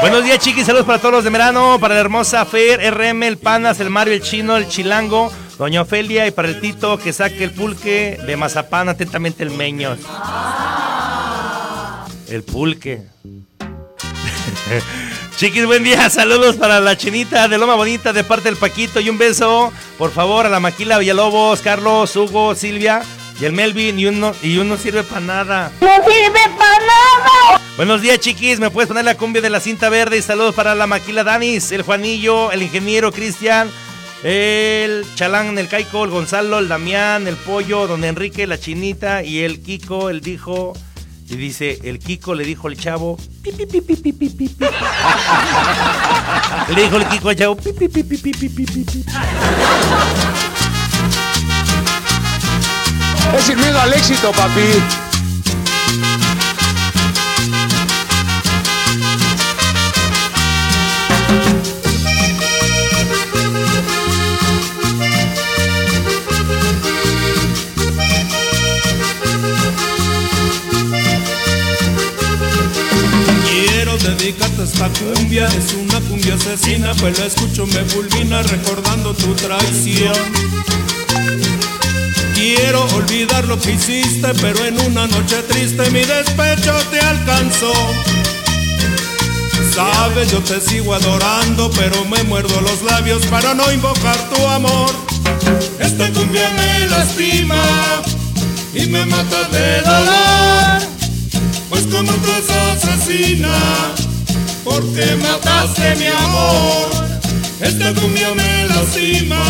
[0.00, 0.66] Buenos días, chiquis.
[0.66, 4.14] Saludos para todos los de Merano, para la hermosa Fer, RM, el Panas, el Mario,
[4.14, 8.34] el Chino, el Chilango, Doña Ofelia y para el Tito que saque el pulque de
[8.34, 9.98] mazapán, atentamente el Meños.
[12.30, 13.02] El pulque.
[15.36, 16.08] Chiquis, buen día.
[16.08, 20.12] Saludos para la chinita de Loma Bonita de parte del Paquito y un beso, por
[20.12, 23.02] favor, a la Maquila Villalobos, Carlos, Hugo, Silvia
[23.38, 25.72] y el Melvin y uno, y uno sirve para nada.
[25.82, 27.60] ¡No sirve para nada!
[27.76, 28.60] Buenos días, chiquis.
[28.60, 30.16] ¿Me puedes poner la cumbia de la cinta verde?
[30.16, 33.70] Y saludos para la Maquila Danis, el Juanillo, el ingeniero Cristian,
[34.22, 39.40] el Chalán, el Caico, el Gonzalo, el Damián, el Pollo, Don Enrique, la Chinita y
[39.40, 40.74] el Kiko, el dijo.
[41.28, 43.16] Y dice, el Kiko le dijo al chavo.
[43.42, 43.64] Pi, le
[46.82, 47.56] dijo el Kiko al chavo.
[53.34, 54.60] Es el miedo al éxito, papi.
[74.80, 80.14] Esta cumbia, es una cumbia asesina, pues la escucho me fulmina recordando tu traición.
[82.34, 87.72] Quiero olvidar lo que hiciste, pero en una noche triste mi despecho te alcanzó.
[89.74, 94.90] Sabes, yo te sigo adorando, pero me muerdo los labios para no invocar tu amor.
[95.78, 97.62] Esta cumbia me lastima
[98.72, 100.88] y me mata de dolor.
[101.68, 103.50] Pues como tú es asesina,
[104.64, 106.88] porque mataste mi amor.
[107.60, 109.42] Esta cumbia me lastima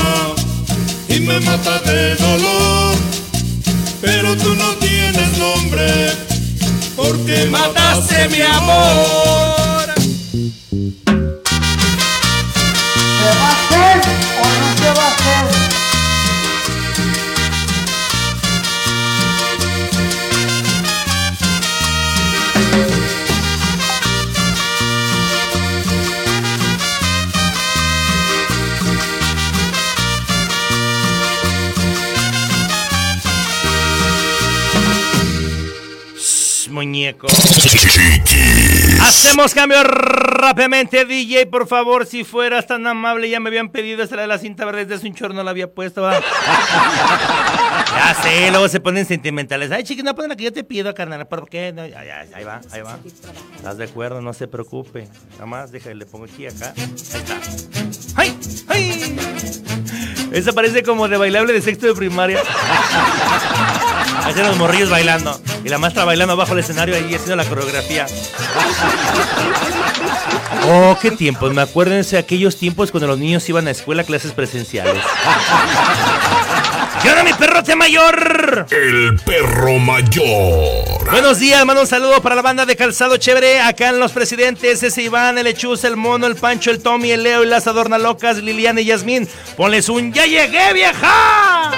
[1.09, 2.95] y me mata de dolor.
[4.01, 6.13] Pero tú no tienes nombre,
[6.97, 9.50] porque mataste mi amor.
[36.81, 37.27] Muñeco.
[37.27, 39.01] Chiquis.
[39.03, 44.19] Hacemos cambio rápidamente, DJ, por favor, si fueras tan amable, ya me habían pedido esta
[44.19, 46.19] de la cinta verde, desde un chorro no la había puesto, ¿va?
[47.95, 49.71] ya sé, luego se ponen sentimentales.
[49.73, 51.73] Ay, chiquis, no ponen la que yo te pido, carnal, ¿por qué?
[51.73, 52.99] No, ya, ya, ahí va, ahí va.
[53.57, 54.23] ¿Estás de acuerdo?
[54.23, 55.07] No se preocupe.
[55.33, 56.73] Nada más, déjale, le pongo aquí, acá.
[56.77, 57.37] Ahí está.
[58.17, 58.39] ¡Ay!
[58.69, 60.10] ¡Ay!
[60.33, 62.43] Esa parece como de bailable de sexto de primaria.
[64.25, 65.39] Hacen los morrillos bailando.
[65.65, 68.07] Y la maestra bailando abajo del escenario ahí haciendo la coreografía.
[70.69, 71.53] Oh, qué tiempos.
[71.53, 75.03] Me acuérdense de aquellos tiempos cuando los niños iban a escuela clases presenciales.
[77.03, 78.67] ¡Y ahora mi perrote mayor!
[78.71, 81.11] El perro mayor.
[81.11, 83.61] Buenos días, mando un saludo para la banda de Calzado Chévere.
[83.61, 87.23] Acá en Los Presidentes, ese Iván, el Lechuz, el Mono, el Pancho, el Tommy, el
[87.23, 89.27] Leo y las Adornalocas, Liliana y Yasmín.
[89.57, 91.71] Ponles un ¡Ya llegué, vieja!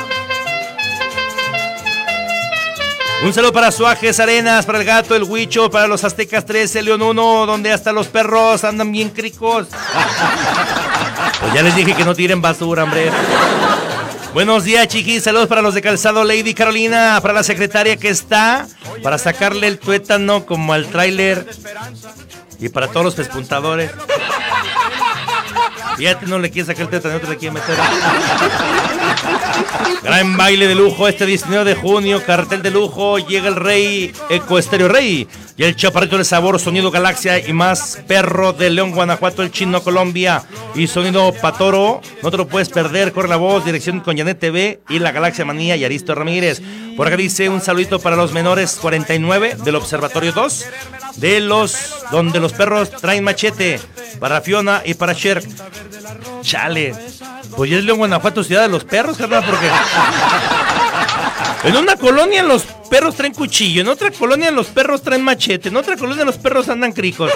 [3.22, 7.02] Un saludo para Suajes Arenas, para el gato, el huicho, para los Aztecas 13, León
[7.02, 9.68] 1, donde hasta los perros andan bien cricos.
[11.40, 13.10] Pues ya les dije que no tiren basura, hombre.
[14.32, 15.22] Buenos días, chiquis.
[15.24, 18.66] Saludos para los de Calzado Lady Carolina, para la secretaria que está,
[19.02, 21.46] para sacarle el tuétano como al tráiler
[22.58, 23.90] y para todos los pespuntadores.
[25.98, 27.76] Fíjate, no le quiere sacar el tuétano, no te le quiere meter.
[30.02, 34.58] Gran baile de lujo este 19 de junio, cartel de lujo, llega el rey Eco
[34.58, 39.42] Estéreo Rey y el chaparrito de sabor, sonido Galaxia y más perro de León, Guanajuato,
[39.42, 40.42] el chino Colombia
[40.74, 42.00] y sonido Patoro.
[42.22, 45.44] No te lo puedes perder, corre la voz, dirección con Janet TV y la Galaxia
[45.44, 46.62] Manía y Aristo Ramírez.
[46.96, 50.66] Por acá dice un saludito para los menores 49 del Observatorio 2,
[51.16, 51.76] de los
[52.10, 53.80] donde los perros traen machete,
[54.20, 55.42] para Fiona y para Cher.
[56.42, 56.94] Chale.
[57.56, 59.68] Pues ya es León, Guanajuato, ciudad de los perros, carnal, porque.
[61.64, 65.76] En una colonia los perros traen cuchillo, en otra colonia los perros traen machete, en
[65.76, 67.30] otra colonia los perros andan cricos.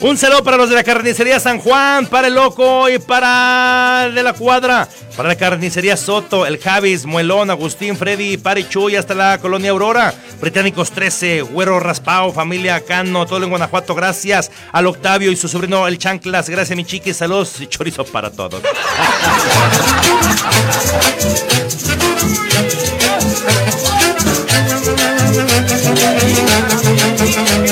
[0.00, 4.22] Un saludo para los de la carnicería San Juan, para el loco y para de
[4.22, 9.38] la cuadra, para la carnicería Soto, el Javis, Muelón, Agustín, Freddy, Pari Chuy, hasta la
[9.38, 15.36] colonia Aurora, Británicos 13, Güero Raspao, familia Cano, todo en Guanajuato, gracias al Octavio y
[15.36, 18.62] su sobrino el Chanclas, gracias mi chiqui, saludos y chorizo para todos.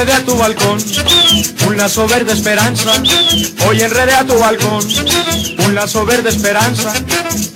[0.00, 0.78] enredé a tu balcón
[1.66, 2.92] un lazo esperanza.
[3.68, 4.82] Hoy enredé a tu balcón
[5.58, 6.90] un lazo verde esperanza.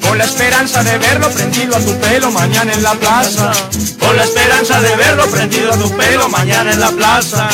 [0.02, 3.50] Con la esperanza de verlo prendido a tu pelo mañana en la plaza.
[3.98, 7.48] Con la esperanza de verlo prendido a tu pelo mañana en la plaza.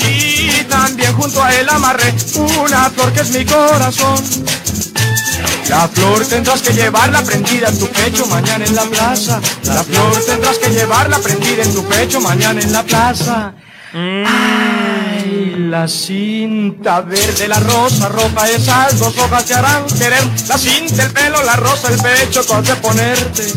[0.00, 4.22] Y también junto a él amarré una flor que es mi corazón.
[5.70, 9.40] La flor tendrás que llevarla prendida en tu pecho mañana en la plaza.
[9.64, 13.54] La flor tendrás que llevarla prendida en tu pecho mañana en la plaza.
[13.96, 20.24] Ay, la cinta verde, la rosa roja, esas dos hojas te harán querer.
[20.48, 23.52] La cinta, el pelo, la rosa, el pecho, con de ponerte.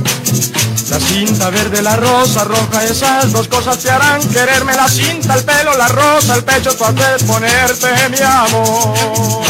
[0.91, 4.75] La cinta verde, la rosa roja, esas dos cosas te harán quererme.
[4.75, 9.45] La cinta, el pelo, la rosa, el pecho, tú has de ponerte, mi amor.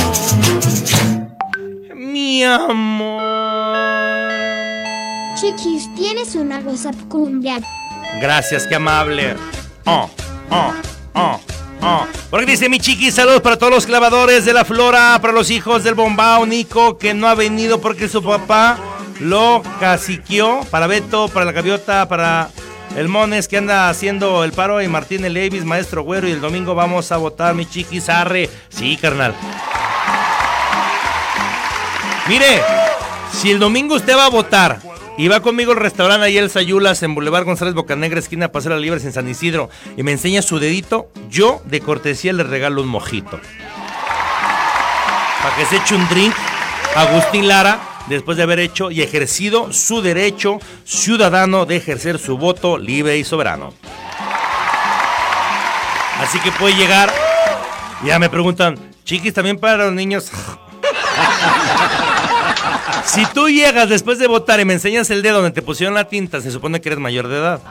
[1.95, 3.21] Mi amor.
[5.35, 7.59] Chiquis, ¿tienes una WhatsApp cumbia?
[8.21, 9.35] Gracias, qué amable.
[9.85, 10.09] Oh,
[10.49, 10.73] oh,
[11.13, 11.39] oh,
[11.81, 12.07] oh.
[12.29, 15.83] Porque dice mi chiqui, saludos para todos los clavadores de la flora, para los hijos
[15.83, 18.77] del bombao Nico, que no ha venido porque su papá
[19.19, 20.61] lo caciqueó.
[20.69, 22.49] Para Beto, para la gaviota, para
[22.95, 26.41] el Mones que anda haciendo el paro, y Martín el Levis, maestro güero, y el
[26.41, 28.49] domingo vamos a votar, mi chiqui, arre.
[28.69, 29.33] Sí, carnal.
[32.27, 32.61] Mire,
[33.37, 34.79] si el domingo usted va a votar
[35.15, 38.77] y va conmigo al restaurante ahí el Sayulas en Boulevard González Bocanegra, esquina Paseo la
[38.77, 42.87] Libres en San Isidro, y me enseña su dedito, yo de cortesía le regalo un
[42.87, 43.39] mojito.
[45.43, 46.33] Para que se eche un drink,
[46.95, 52.79] Agustín Lara, después de haber hecho y ejercido su derecho ciudadano de ejercer su voto
[52.79, 53.73] libre y soberano.
[56.19, 57.13] Así que puede llegar.
[58.03, 60.31] Ya me preguntan, chiquis, también para los niños.
[63.07, 66.07] Si tú llegas después de votar y me enseñas el dedo donde te pusieron la
[66.07, 67.61] tinta, se supone que eres mayor de edad.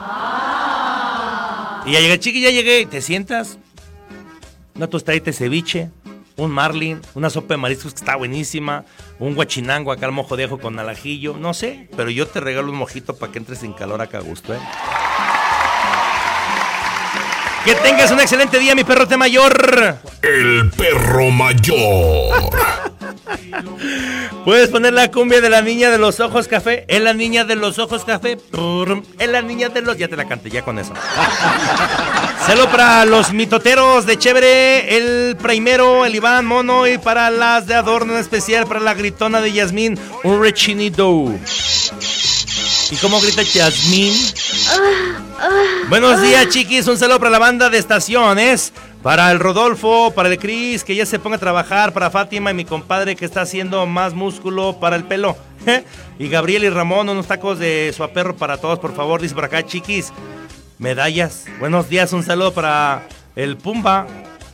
[1.85, 3.57] Y ya llegué, chiqui, ya llegué, te sientas.
[4.75, 5.89] Una tostadita de ceviche,
[6.35, 8.85] un marlin, una sopa de mariscos que está buenísima,
[9.19, 12.71] un guachinango acá al mojo de ajo con alajillo, no sé, pero yo te regalo
[12.71, 14.59] un mojito para que entres en calor acá a gusto, ¿eh?
[17.67, 19.97] Que tengas un excelente día, mi perrote mayor.
[20.21, 22.49] El perro mayor.
[24.45, 26.85] Puedes poner la cumbia de la niña de los ojos café.
[26.87, 28.37] Es la niña de los ojos café.
[29.19, 29.97] Es la niña de los.
[29.97, 30.93] Ya te la canté, ya con eso.
[32.45, 37.75] Saludos para los mitoteros de Chévere, el primero, el Iván Mono y para las de
[37.75, 41.33] adorno en especial, para la gritona de Yasmín, un rechinido.
[42.89, 44.13] ¿Y cómo grita Yasmín?
[45.89, 46.87] Buenos días, chiquis.
[46.87, 48.71] Un saludo para la banda de estaciones.
[49.03, 51.91] Para el Rodolfo, para el Cris, que ya se ponga a trabajar.
[51.91, 55.35] Para Fátima y mi compadre que está haciendo más músculo para el pelo.
[56.19, 59.21] y Gabriel y Ramón, unos tacos de su perro para todos, por favor.
[59.21, 60.13] Dice por acá, chiquis.
[60.79, 61.45] Medallas.
[61.59, 62.13] Buenos días.
[62.13, 64.07] Un saludo para el Pumba.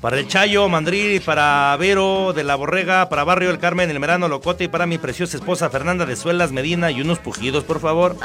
[0.03, 4.27] Para el Chayo, Mandril, para Vero de la Borrega, para Barrio El Carmen, El Merano,
[4.27, 8.17] Locote y para mi preciosa esposa Fernanda de Suelas Medina y unos pujidos, por favor.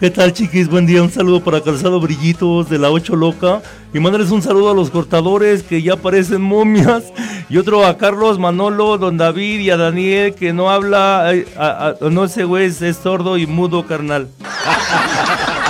[0.00, 0.68] ¿Qué tal, chiquis?
[0.68, 1.00] Buen día.
[1.00, 3.62] Un saludo para Calzado Brillitos de la 8 Loca.
[3.94, 7.04] Y mandarles un saludo a los cortadores que ya parecen momias.
[7.48, 11.30] Y otro a Carlos, Manolo, Don David y a Daniel que no habla.
[11.56, 14.28] a- a- no, ese güey es, es sordo y mudo, carnal.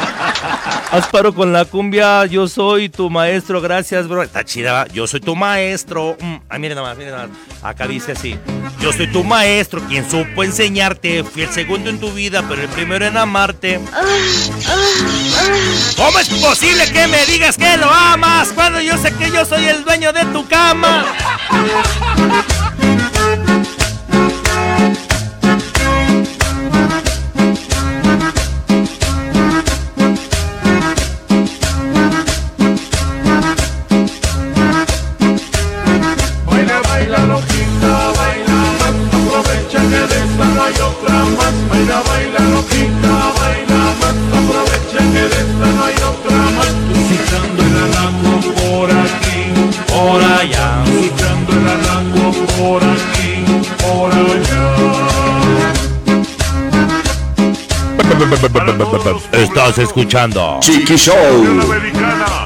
[0.91, 4.23] Haz paro con la cumbia, yo soy tu maestro, gracias, bro.
[4.23, 6.17] Está chida, yo soy tu maestro.
[6.21, 7.37] Mm, ah, miren nada más, miren nada más.
[7.63, 8.39] Acá dice así:
[8.81, 11.25] Yo soy tu maestro, quien supo enseñarte.
[11.25, 13.81] Fui el segundo en tu vida, pero el primero en amarte.
[15.97, 19.65] ¿Cómo es posible que me digas que lo amas cuando yo sé que yo soy
[19.65, 21.05] el dueño de tu cama?
[52.59, 53.45] Por aquí,
[53.83, 54.87] por allá.
[59.33, 62.46] Estás escuchando Chiqui Show.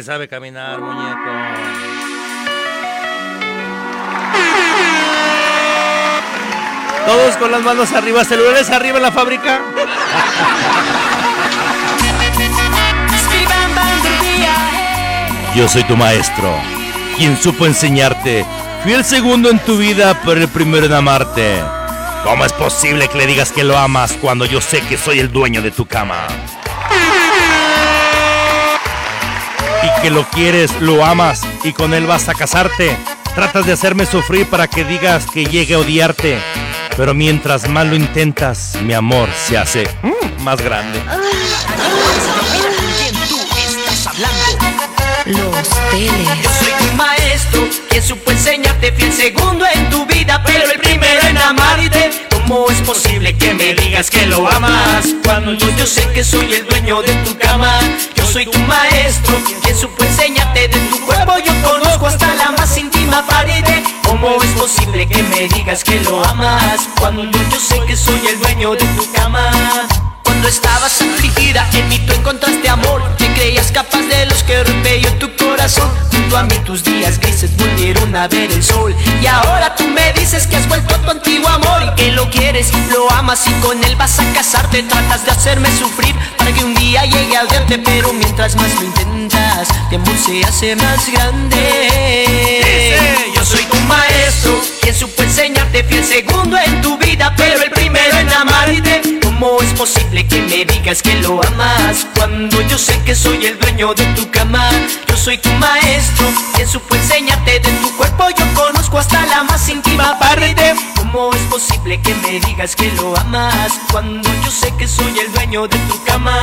[0.00, 1.30] Que sabe caminar, muñeco.
[7.04, 9.60] Todos con las manos arriba, celulares arriba en la fábrica.
[15.54, 16.50] Yo soy tu maestro,
[17.18, 18.46] quien supo enseñarte.
[18.82, 21.62] Fui el segundo en tu vida, pero el primero en amarte.
[22.24, 25.30] ¿Cómo es posible que le digas que lo amas cuando yo sé que soy el
[25.30, 26.26] dueño de tu cama?
[30.00, 32.96] Que lo quieres, lo amas y con él vas a casarte.
[33.34, 36.38] Tratas de hacerme sufrir para que digas que llegue a odiarte.
[36.96, 39.88] Pero mientras más lo intentas, mi amor se hace
[40.40, 41.00] más grande.
[45.26, 46.28] Los teles.
[46.42, 50.80] Yo soy tu maestro, quien supo enseñarte, fui el segundo en tu vida, pero el
[50.80, 52.29] primero en amarte.
[52.50, 55.14] ¿Cómo es posible que me digas que lo amas?
[55.22, 57.78] Cuando yo, yo sé que soy el dueño de tu cama.
[58.16, 61.34] Yo soy tu maestro, quien supo enseñarte de tu cuerpo.
[61.46, 63.62] Yo conozco hasta la más íntima pared.
[64.02, 66.88] ¿Cómo es posible que me digas que lo amas?
[66.98, 69.48] Cuando yo, yo sé que soy el dueño de tu cama.
[70.40, 73.02] Cuando estabas afligida, en mí tú encontraste amor.
[73.18, 75.90] Te creías capaz de los que rompe yo tu corazón.
[76.10, 78.96] Junto a mí tus días grises volvieron a ver el sol.
[79.20, 82.72] Y ahora tú me dices que has vuelto tu antiguo amor y que lo quieres,
[82.90, 84.82] lo amas y con él vas a casarte.
[84.82, 88.84] Tratas de hacerme sufrir para que un día llegue a odiarte, pero mientras más lo
[88.84, 92.96] intentas, mi amor se hace más grande.
[93.34, 97.70] Yo soy tu maestro, quien supo enseñarte, fui el segundo en tu vida, pero el
[97.72, 99.20] primero en amarte.
[99.40, 103.58] ¿Cómo es posible que me digas que lo amas cuando yo sé que soy el
[103.58, 104.68] dueño de tu cama?
[105.08, 108.26] Yo soy tu maestro, quien supo enseñarte de tu cuerpo.
[108.38, 110.74] Yo conozco hasta la más íntima parte.
[110.94, 115.32] ¿Cómo es posible que me digas que lo amas cuando yo sé que soy el
[115.32, 116.38] dueño de tu cama?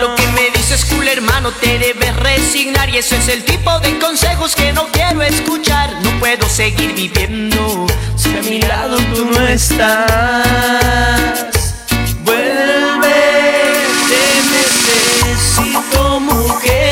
[0.00, 3.98] Lo que me dices, cool hermano, te debes resignar y ese es el tipo de
[3.98, 5.92] consejos que no quiero escuchar.
[6.02, 7.86] No puedo seguir viviendo
[8.16, 10.80] si a mi lado tú no estás.
[12.30, 13.08] Vuelve,
[14.08, 14.22] te
[15.26, 16.89] necesito, mujer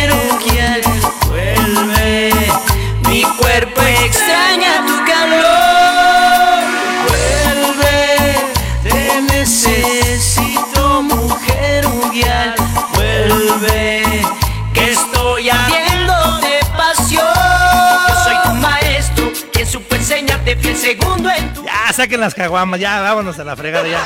[21.98, 23.98] saquen las caguamas, ya, vámonos a la fregada ya.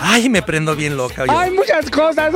[0.00, 1.22] Ay, me prendo bien loca.
[1.22, 1.32] oye.
[1.32, 2.32] Hay muchas cosas.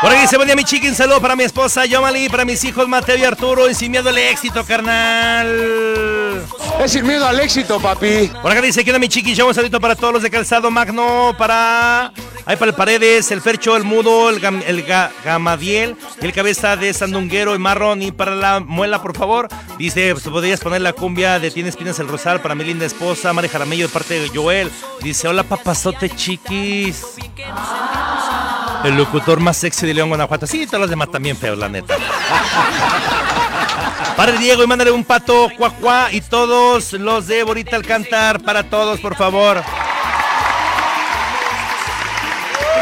[0.00, 2.64] Por aquí dice, buen día mi chiqui, un saludo para mi esposa Yomali, para mis
[2.64, 6.42] hijos Mateo y Arturo y sin miedo al éxito, carnal.
[6.80, 8.32] Es sin miedo al éxito, papi.
[8.42, 11.32] Por acá dice, quiero mi chiqui, yo un saludito para todos los de Calzado Magno,
[11.38, 12.12] para...
[12.48, 16.32] Hay para el Paredes, el Fercho, el Mudo, el, Gam- el Ga- Gamadiel, y el
[16.32, 18.02] Cabeza de Sandunguero y Marrón.
[18.02, 21.98] Y para la Muela, por favor, dice, pues, podrías poner la cumbia de Tienes Pinas
[21.98, 24.70] el Rosal para mi linda esposa, Mari Jaramillo, de parte de Joel.
[25.02, 27.02] Dice, hola papazote chiquis.
[28.84, 30.46] El locutor más sexy de León, Guanajuato.
[30.46, 31.96] Sí, todos los demás también feos, la neta.
[34.16, 38.62] Padre Diego, y mándale un pato, cuacuá, y todos los de Borita al cantar, para
[38.70, 39.64] todos, por favor.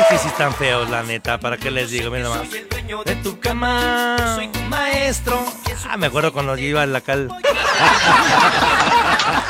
[0.09, 1.39] Que sí están feos, la neta.
[1.39, 2.11] ¿Para qué les digo?
[2.11, 2.51] Mira nomás.
[2.51, 4.39] De tu cama,
[4.69, 5.45] maestro.
[5.89, 7.29] Ah, me acuerdo cuando yo iba a la cal.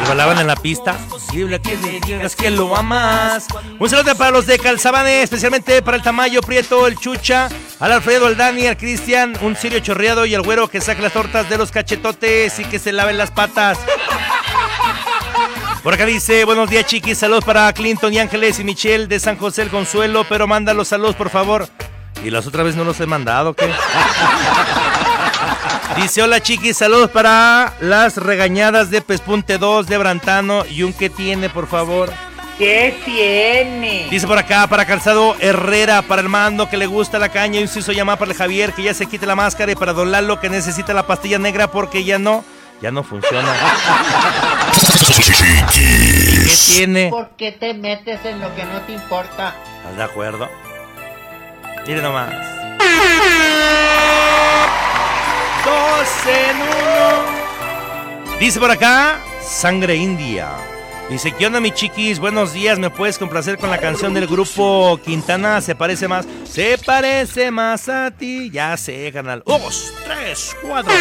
[0.00, 0.96] Y bailaban en la pista.
[1.08, 3.46] Posible que me digas que lo amas.
[3.78, 7.48] Un saludo para los de Calzabane, especialmente para el Tamayo Prieto, el Chucha,
[7.80, 11.12] al Alfredo, al Dani, al Cristian, un sirio chorreado y al güero que saque las
[11.12, 13.78] tortas de los cachetotes y que se laven las patas.
[15.84, 19.36] Por acá dice, buenos días chiquis, saludos para Clinton y Ángeles y Michelle de San
[19.36, 21.68] José el Consuelo, pero manda los saludos por favor.
[22.24, 23.70] Y las otras veces no los he mandado, ¿qué?
[25.96, 31.10] Dice, hola chiquis, saludos para las regañadas de Pespunte 2 de Brantano y un que
[31.10, 32.10] tiene, por favor.
[32.56, 34.06] ¿Qué tiene?
[34.10, 37.62] Dice por acá, para Calzado Herrera, para el mando que le gusta la caña, y
[37.62, 40.10] un hizo llamar para el Javier que ya se quite la máscara y para Don
[40.10, 42.42] Lalo que necesita la pastilla negra porque ya no,
[42.84, 43.48] ya no funciona.
[45.72, 47.08] ¿Qué tiene?
[47.08, 49.54] ¿Por qué te metes en lo que no te importa?
[49.78, 50.50] ¿Estás de acuerdo?
[51.86, 52.30] Mire nomás.
[55.64, 58.36] Dos en uno.
[58.38, 60.50] Dice por acá, sangre india.
[61.10, 62.18] Dice, ¿qué onda, mi chiquis?
[62.18, 65.60] Buenos días, ¿me puedes complacer con la canción del grupo Quintana?
[65.60, 66.26] ¿Se parece más?
[66.50, 68.50] Se parece más a ti.
[68.50, 69.42] Ya sé, canal.
[69.46, 70.92] Dos, tres, cuatro.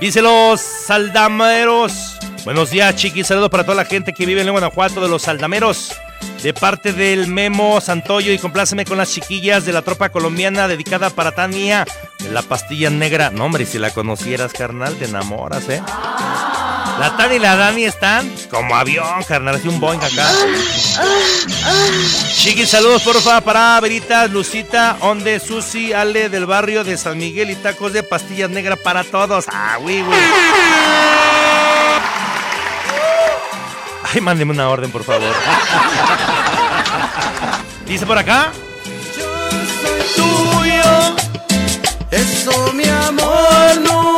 [0.00, 2.16] Dice los saldameros.
[2.44, 3.26] Buenos días, chiquis.
[3.26, 5.92] Saludos para toda la gente que vive en Guanajuato de los saldameros.
[6.42, 11.10] De parte del Memo Santoyo y compláceme con las chiquillas de la tropa colombiana dedicada
[11.10, 11.86] para Tania
[12.30, 13.30] la pastilla negra.
[13.30, 15.82] No, hombre, si la conocieras, carnal, te enamoras, ¿eh?
[16.98, 20.30] La Tania y la Dani están como avión, carnal, así un Boeing acá.
[22.34, 27.56] Chiquis, saludos porfa para Veritas, Lucita, Onde, Susi, Ale del barrio de San Miguel y
[27.56, 29.44] tacos de pastillas negras para todos.
[29.48, 30.18] Ah, güey, güey.
[34.14, 35.32] Ay, mándeme una orden, por favor.
[37.86, 38.52] Dice por acá.
[40.14, 41.16] tuyo.
[42.10, 44.15] Eso, mi amor, nunca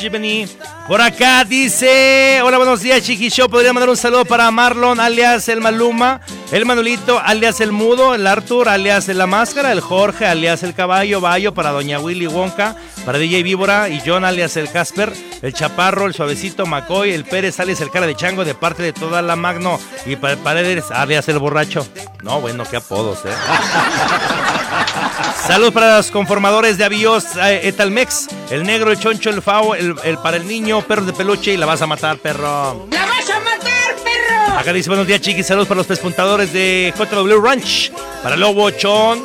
[0.00, 0.46] Jimmy.
[0.88, 3.48] Por acá dice: Hola, buenos días, Chiqui Show.
[3.48, 6.22] Podría mandar un saludo para Marlon, alias el Maluma,
[6.52, 11.20] el Manolito, alias el Mudo, el Arthur, alias la Máscara, el Jorge, alias el Caballo,
[11.20, 16.06] Bayo, para Doña Willy Wonka, para DJ Víbora y John, alias el Casper, el Chaparro,
[16.06, 19.36] el Suavecito, Macoy, el Pérez, alias el Cara de Chango, de parte de toda la
[19.36, 21.86] Magno, y para Paredes, alias el Borracho.
[22.22, 23.28] No, bueno, qué apodos, eh.
[25.50, 29.96] Saludos para los conformadores de avíos eh, Etalmex, el negro, el choncho, el fao, el,
[30.04, 32.86] el para el niño, perros de peluche y la vas a matar, perro.
[32.92, 34.56] ¡La vas a matar, perro!
[34.56, 35.44] Acá dice buenos días, chiquis.
[35.44, 37.90] Saludos para los pespuntadores de JW Ranch.
[38.22, 39.24] Para Lobo, Chon,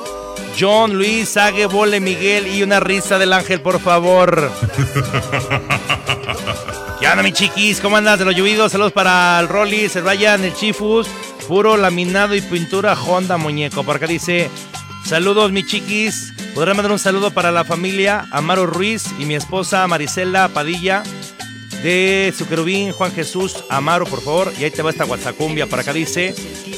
[0.59, 4.51] John, Luis, Sague, Bole, Miguel y una risa del ángel, por favor.
[6.99, 7.79] ¿Qué onda, mi chiquis?
[7.79, 8.71] ¿Cómo andas de los llovidos?
[8.71, 11.07] Saludos para el Rollis, el Ryan, el Chifus,
[11.47, 13.83] Puro laminado y pintura Honda muñeco.
[13.83, 14.49] Por acá dice,
[15.05, 16.33] saludos mi chiquis.
[16.53, 21.03] Podré mandar un saludo para la familia Amaro Ruiz y mi esposa Marisela Padilla
[21.83, 24.51] de su querubín Juan Jesús Amaro, por favor.
[24.59, 25.67] Y ahí te va esta Guatzacumbia.
[25.67, 26.33] Por acá dice,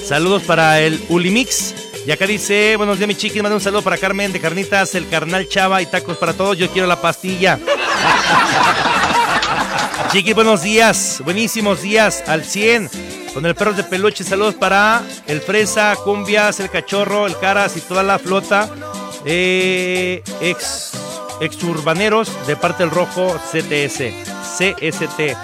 [0.05, 1.73] saludos para el Ulimix.
[2.05, 5.09] Y acá dice, buenos días mi chiquis, manda un saludo para Carmen de Carnitas, el
[5.09, 6.57] carnal Chava y tacos para todos.
[6.57, 7.59] Yo quiero la pastilla.
[10.11, 13.16] Chiquis, buenos días, buenísimos días, al 100.
[13.38, 17.81] Con el perro de peluche, saludos para el Fresa, Cumbias, el Cachorro, el Caras y
[17.81, 18.67] toda la flota.
[19.25, 20.93] Eh, ex,
[21.39, 24.11] exurbaneros de parte del Rojo CTS,
[24.57, 25.38] CST.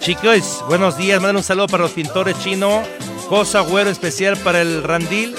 [0.00, 2.82] Chicos, buenos días, manden un saludo para los pintores chino.
[3.28, 5.36] Cosa güero especial para el Randil,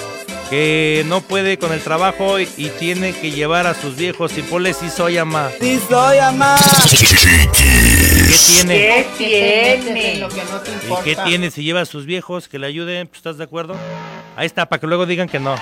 [0.49, 4.31] que no puede con el trabajo y, y tiene que llevar a sus viejos.
[4.37, 5.49] Y ponle si soy ama.
[5.59, 6.55] Sí soy ama.
[8.27, 9.05] ¿Qué tiene?
[9.17, 10.13] ¿Qué tiene?
[10.13, 12.67] En lo que no te ¿Y qué tiene si lleva a sus viejos que le
[12.67, 13.07] ayuden?
[13.07, 13.75] Pues, ¿Estás de acuerdo?
[14.35, 15.55] Ahí está, para que luego digan que no.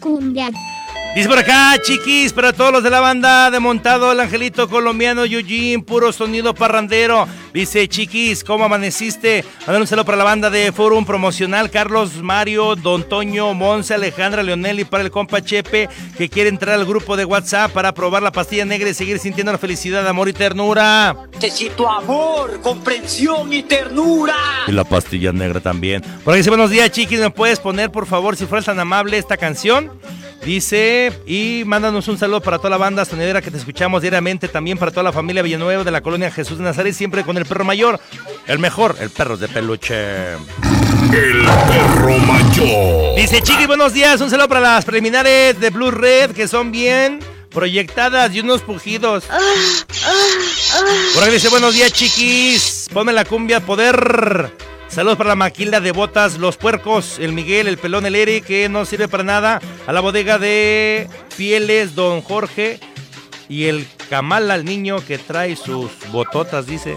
[0.00, 0.50] Cumbia.
[1.26, 5.82] Por acá, chiquis, para todos los de la banda de Montado, el Angelito Colombiano, Eugene,
[5.82, 7.26] puro sonido parrandero.
[7.56, 9.42] Dice, chiquis, ¿cómo amaneciste?
[9.64, 14.84] Saludo para la banda de Forum Promocional, Carlos, Mario, Don Toño, Monse, Alejandra, Leonel y
[14.84, 15.88] para el compa Chepe,
[16.18, 19.52] que quiere entrar al grupo de WhatsApp para probar la pastilla negra y seguir sintiendo
[19.52, 21.16] la felicidad, amor y ternura.
[21.32, 24.36] Necesito amor, comprensión y ternura.
[24.66, 26.02] Y la pastilla negra también.
[26.24, 29.16] Por ahí dice, buenos días, chiquis, ¿me puedes poner, por favor, si fueras tan amable,
[29.16, 29.92] esta canción?
[30.46, 34.78] Dice, y mándanos un saludo para toda la banda sonidera que te escuchamos diariamente, también
[34.78, 37.64] para toda la familia Villanueva de la colonia Jesús de Nazaret, siempre con el perro
[37.64, 37.98] mayor,
[38.46, 40.34] el mejor, el perro de peluche.
[40.34, 43.16] El perro mayor.
[43.16, 47.18] Dice, chiqui, buenos días, un saludo para las preliminares de Blue Red, que son bien
[47.50, 49.24] proyectadas y unos pujidos.
[51.12, 54.52] Por ahí dice, buenos días, chiquis, ponme la cumbia poder.
[54.96, 58.70] Saludos para la maquilda de botas, los puercos, el Miguel, el pelón, el Eric, que
[58.70, 59.60] no sirve para nada.
[59.86, 62.80] A la bodega de pieles, don Jorge.
[63.46, 66.96] Y el Kamala, el niño que trae sus bototas, dice.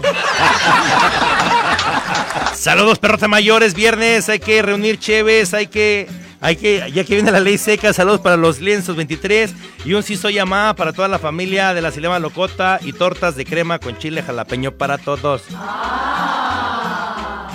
[2.54, 3.74] Saludos, perros de mayores.
[3.74, 6.08] Viernes hay que reunir cheves, hay que
[6.40, 9.52] Hay que, ya que viene la ley seca, saludos para los lienzos 23
[9.84, 13.36] y un sí soy llamada para toda la familia de la Silema Locota y tortas
[13.36, 15.42] de crema con chile jalapeño para todos.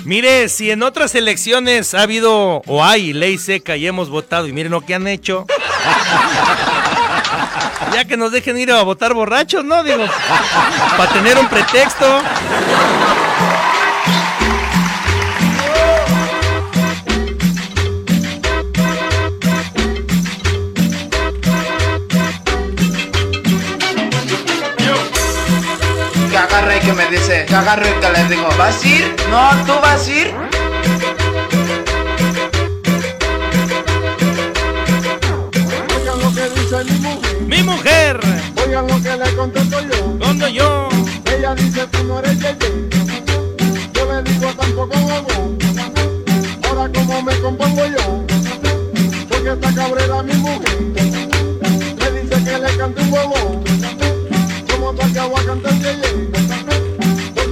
[0.06, 4.52] Mire, si en otras elecciones ha habido o hay ley seca y hemos votado y
[4.52, 5.46] miren lo que han hecho.
[7.92, 9.82] Ya que nos dejen ir a votar borrachos, ¿no?
[9.82, 10.04] Digo,
[10.96, 12.22] para tener un pretexto.
[27.10, 29.16] Me dice, que agarro y que le digo, ¿vas a ir?
[29.30, 30.34] No, ¿tú vas a ir?
[35.96, 37.40] Oigan lo que dice mi mujer.
[37.46, 38.20] Mi mujer.
[38.64, 40.18] Oigan lo que le contesto yo.
[40.18, 40.88] Cuando yo.
[41.36, 42.88] Ella dice tú no eres yeye.
[43.92, 45.56] Yo le digo tampoco hago.
[46.68, 48.24] Ahora como me compongo yo.
[49.28, 50.80] Porque esta cabrera mi mujer.
[52.00, 53.62] Me dice que le cante un huevo.
[54.70, 56.35] Como tal que voy a cantar yeye.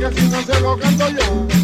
[0.04, 1.63] Porque si no se lo canto yo.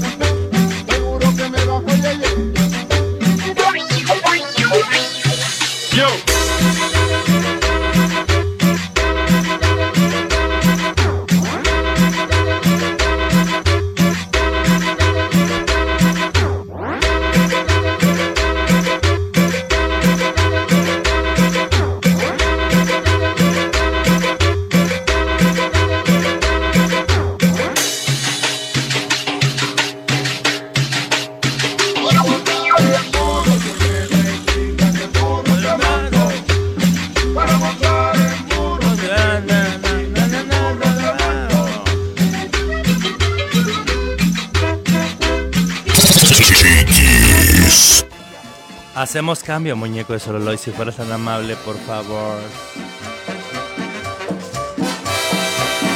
[49.10, 52.38] Hacemos cambio, muñeco de Sololoy, si fueras tan amable, por favor.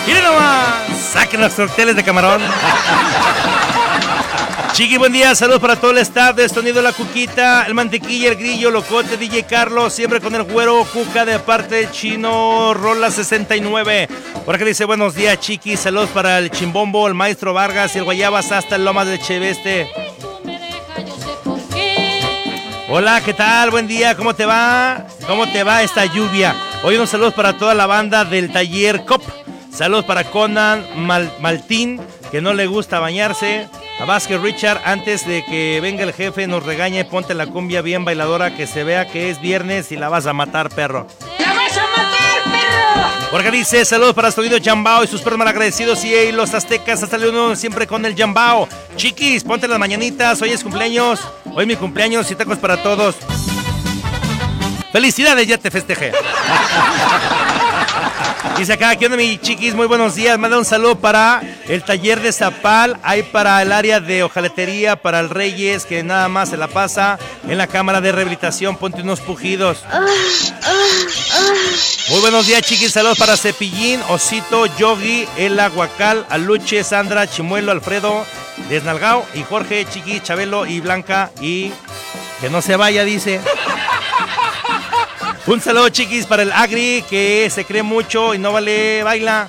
[0.04, 0.98] ¡Miren nomás!
[1.12, 2.42] ¡Saquen los cócteles de camarón!
[4.72, 8.72] Chiqui, buen día, saludos para todo el staff de La Cuquita, el Mantequilla, el Grillo,
[8.72, 14.08] Locote, DJ Carlos, siempre con el güero Cuca de parte del chino Rola 69.
[14.44, 18.04] Por acá dice, buenos días, Chiqui, saludos para el Chimbombo, el Maestro Vargas y el
[18.04, 20.03] Guayabas hasta el Lomas de Cheveste.
[22.96, 23.72] Hola, ¿qué tal?
[23.72, 25.04] Buen día, ¿cómo te va?
[25.26, 26.54] ¿Cómo te va esta lluvia?
[26.84, 29.20] Hoy unos saludos para toda la banda del taller COP.
[29.72, 33.66] Saludos para Conan Mal- Maltín, que no le gusta bañarse.
[33.98, 38.04] A Vázquez Richard, antes de que venga el jefe, nos regañe, ponte la cumbia bien
[38.04, 41.08] bailadora, que se vea que es viernes y la vas a matar, perro.
[43.30, 47.26] Porque dice, saludos para Sonido Jambao y sus perros malagradecidos y los aztecas, hasta el
[47.26, 48.68] uno siempre con el Jambao.
[48.96, 51.20] Chiquis, ponte las mañanitas, hoy es cumpleaños,
[51.52, 53.16] hoy mi cumpleaños y tacos para todos.
[54.92, 56.12] Felicidades, ya te festejé.
[58.58, 59.74] Dice acá, ¿qué onda mi chiquis?
[59.74, 60.38] Muy buenos días.
[60.38, 65.18] Manda un saludo para el taller de Zapal, hay para el área de hojaletería, para
[65.18, 67.18] el Reyes, que nada más se la pasa
[67.48, 68.76] en la cámara de rehabilitación.
[68.76, 69.78] Ponte unos pujidos.
[72.10, 72.92] Muy buenos días, chiquis.
[72.92, 78.24] Saludos para Cepillín, Osito, Yogi, El Aguacal, Aluche, Sandra, Chimuelo, Alfredo,
[78.68, 81.32] Desnalgao y Jorge, Chiqui, Chabelo y Blanca.
[81.40, 81.72] Y
[82.40, 83.40] que no se vaya, dice.
[85.46, 89.48] Un saludo, chiquis, para el Agri, que se cree mucho y no vale baila.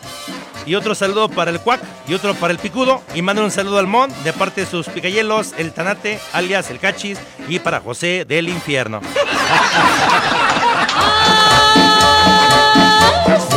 [0.65, 3.01] Y otro saludo para el Cuac y otro para el Picudo.
[3.13, 6.79] Y mandan un saludo al Mon de parte de sus picayelos, el Tanate, alias el
[6.79, 7.17] Cachis,
[7.47, 8.99] y para José del Infierno.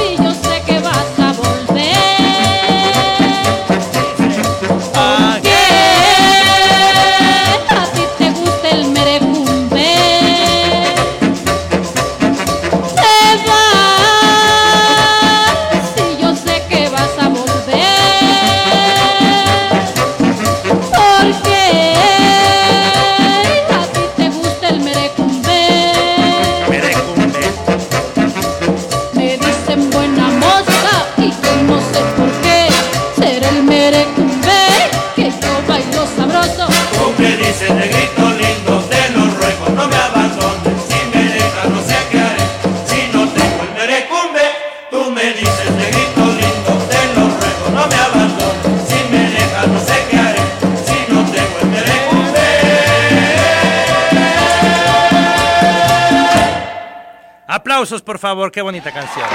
[58.09, 59.29] por favor, qué bonita canción.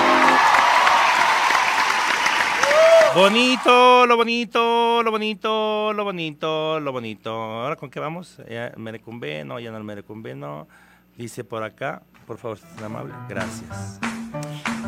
[3.14, 7.32] Bonito, lo bonito, lo bonito, lo bonito, lo bonito.
[7.32, 8.38] ¿Ahora con qué vamos?
[8.50, 10.68] Ya, ya no el Merecumbe, no.
[11.16, 13.14] Dice por acá, por favor, si es amable.
[13.30, 14.00] Gracias.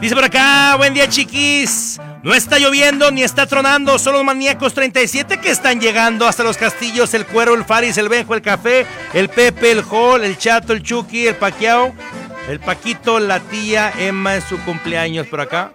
[0.02, 2.02] Dice por acá, buen día chiquis.
[2.24, 6.58] No está lloviendo ni está tronando, son los maníacos 37 que están llegando hasta los
[6.58, 10.74] castillos, el cuero, el faris, el benjo, el café, el pepe, el hall, el chato,
[10.74, 11.94] el chucky, el paquiao,
[12.48, 15.72] el paquito, la tía Emma en su cumpleaños por acá.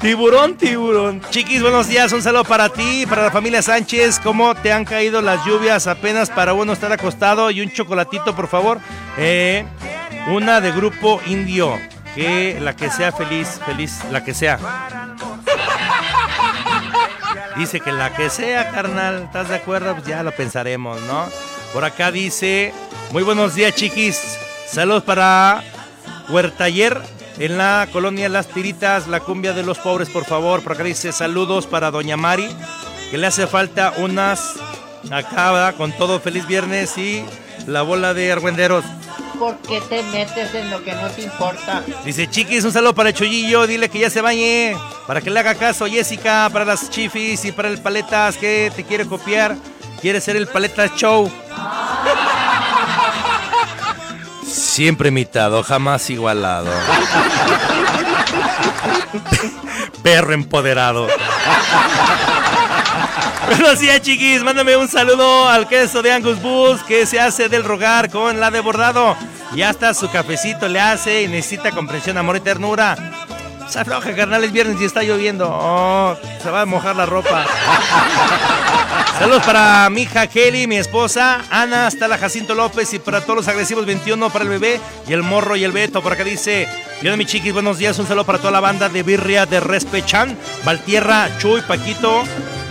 [0.00, 1.20] Tiburón, tiburón.
[1.30, 2.12] Chiquis, buenos días.
[2.12, 4.20] Un saludo para ti, para la familia Sánchez.
[4.22, 7.50] ¿Cómo te han caído las lluvias apenas para uno estar acostado?
[7.50, 8.78] Y un chocolatito, por favor.
[9.16, 9.66] Eh,
[10.28, 11.76] una de grupo indio.
[12.14, 14.58] Que la que sea feliz, feliz, la que sea.
[17.56, 19.24] Dice que la que sea, carnal.
[19.24, 19.94] ¿Estás de acuerdo?
[19.94, 21.28] Pues ya lo pensaremos, ¿no?
[21.72, 22.72] Por acá dice,
[23.10, 24.38] muy buenos días, chiquis.
[24.70, 25.62] Saludos para
[26.28, 27.00] Huertayer
[27.38, 30.62] en la colonia Las Tiritas, la cumbia de los pobres, por favor.
[30.62, 32.48] Por acá dice saludos para Doña Mari,
[33.10, 34.56] que le hace falta unas
[35.10, 37.24] acaba con todo feliz viernes y
[37.66, 38.84] la bola de argüenderos.
[39.38, 41.82] ¿Por qué te metes en lo que no te importa?
[42.04, 45.40] Dice Chiquis, un saludo para el Chollillo, dile que ya se bañe, para que le
[45.40, 49.56] haga caso Jessica, para las chifis y para el Paletas que te quiere copiar,
[50.00, 51.30] quiere ser el Paletas Show.
[54.78, 56.70] Siempre imitado, jamás igualado.
[60.04, 61.08] Perro empoderado.
[63.48, 64.44] Buenos días, chiquis.
[64.44, 68.52] Mándame un saludo al queso de Angus Bulls que se hace del rogar con la
[68.52, 69.16] de bordado.
[69.52, 73.26] Y hasta su cafecito le hace y necesita comprensión, amor y ternura.
[73.68, 75.46] Se afloja, carnal, es viernes y está lloviendo.
[75.50, 77.44] Oh, se va a mojar la ropa.
[79.18, 83.36] Saludos para mi hija Kelly, mi esposa, Ana, hasta la Jacinto López y para todos
[83.36, 86.02] los agresivos 21 para el bebé y el morro y el Beto.
[86.02, 86.66] Por acá dice,
[87.02, 90.36] yo mi chiquis, buenos días, un saludo para toda la banda de Birria de Respechan,
[90.64, 92.22] Valtierra, Chuy, Paquito,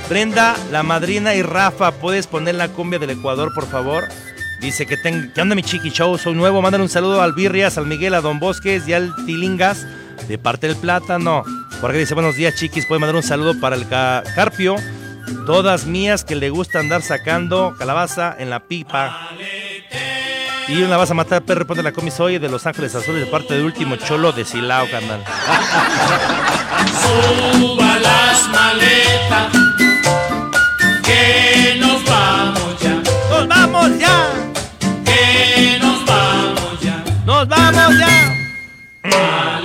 [0.10, 1.92] Brenda, la madrina y Rafa.
[1.92, 4.06] ¿Puedes poner la cumbia del Ecuador, por favor?
[4.62, 6.62] Dice que, ten, que anda mi chiqui show, soy nuevo.
[6.62, 9.86] Mándale un saludo al Birrias, al Miguel, a Don Bosques y al Tilingas
[10.28, 11.44] de parte del plátano.
[11.82, 14.76] Por acá dice, buenos días chiquis, puede mandar un saludo para el ca- Carpio.
[15.46, 19.30] Todas mías que le gusta andar sacando calabaza en la pipa.
[20.70, 23.32] Y una vas a matar perro, ponte la comis hoy de Los Ángeles Azules de
[23.32, 25.24] parte del último cholo de Silao, carnal.
[27.02, 29.54] Suba las maletas,
[31.04, 33.02] que nos vamos ya.
[33.30, 34.30] ¡Nos vamos ya!
[35.06, 37.04] Que nos vamos ya.
[37.26, 39.57] ¡Nos vamos ya!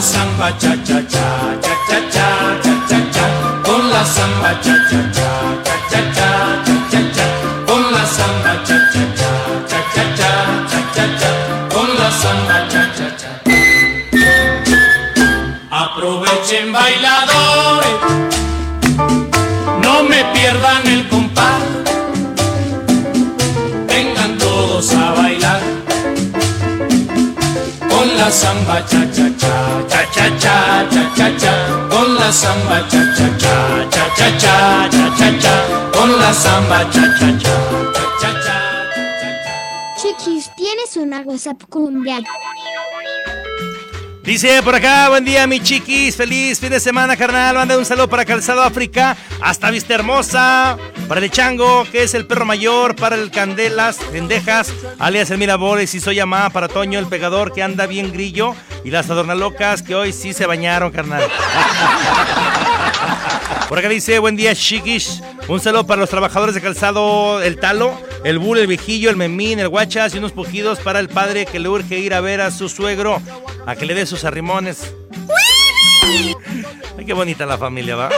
[0.00, 1.26] La samba cha cha cha
[1.60, 2.26] cha cha cha
[2.62, 3.24] cha cha cha
[3.64, 5.28] con la samba cha cha cha
[5.64, 6.28] cha cha cha
[6.64, 7.26] cha cha cha
[7.66, 9.30] con la samba cha cha cha
[9.68, 10.30] cha cha cha
[10.70, 11.30] cha cha cha
[11.74, 13.30] con la samba cha cha cha
[15.70, 18.00] Aprovechen bailadores,
[19.82, 21.62] no me pierdan el compás,
[23.86, 25.60] vengan todos a bailar
[27.88, 29.09] con la samba cha
[30.38, 31.52] cha cha cha cha
[31.90, 33.54] con la samba cha cha cha
[33.90, 35.54] cha cha cha cha cha cha
[35.92, 37.54] con la samba cha cha cha
[37.94, 38.56] cha cha cha
[40.00, 42.20] Chiquis, ¿tienes una WhatsApp cumbia?
[44.22, 48.08] Dice por acá, buen día mi chiquis, feliz fin de semana carnal, manda un saludo
[48.08, 50.76] para Calzado África, hasta Vista Hermosa,
[51.08, 55.94] para el Chango, que es el perro mayor, para el Candelas, Pendejas, alias el Mirabores
[55.94, 58.54] y soy mamá, para Toño el pegador que anda bien grillo
[58.84, 61.22] y las adornalocas que hoy sí se bañaron carnal.
[63.68, 68.00] Por acá dice, buen día chiquis, un saludo para los trabajadores de calzado El Talo,
[68.24, 71.58] el Bull, el Viejillo, el Memín, el Guachas y unos pujidos para el padre que
[71.58, 73.22] le urge ir a ver a su suegro,
[73.66, 74.94] a que le dé sus arrimones.
[76.98, 78.10] Ay, qué bonita la familia, ¿va?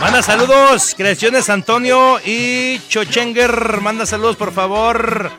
[0.00, 3.80] Manda saludos, Creaciones Antonio y Chochenger.
[3.80, 5.30] Manda saludos, por favor.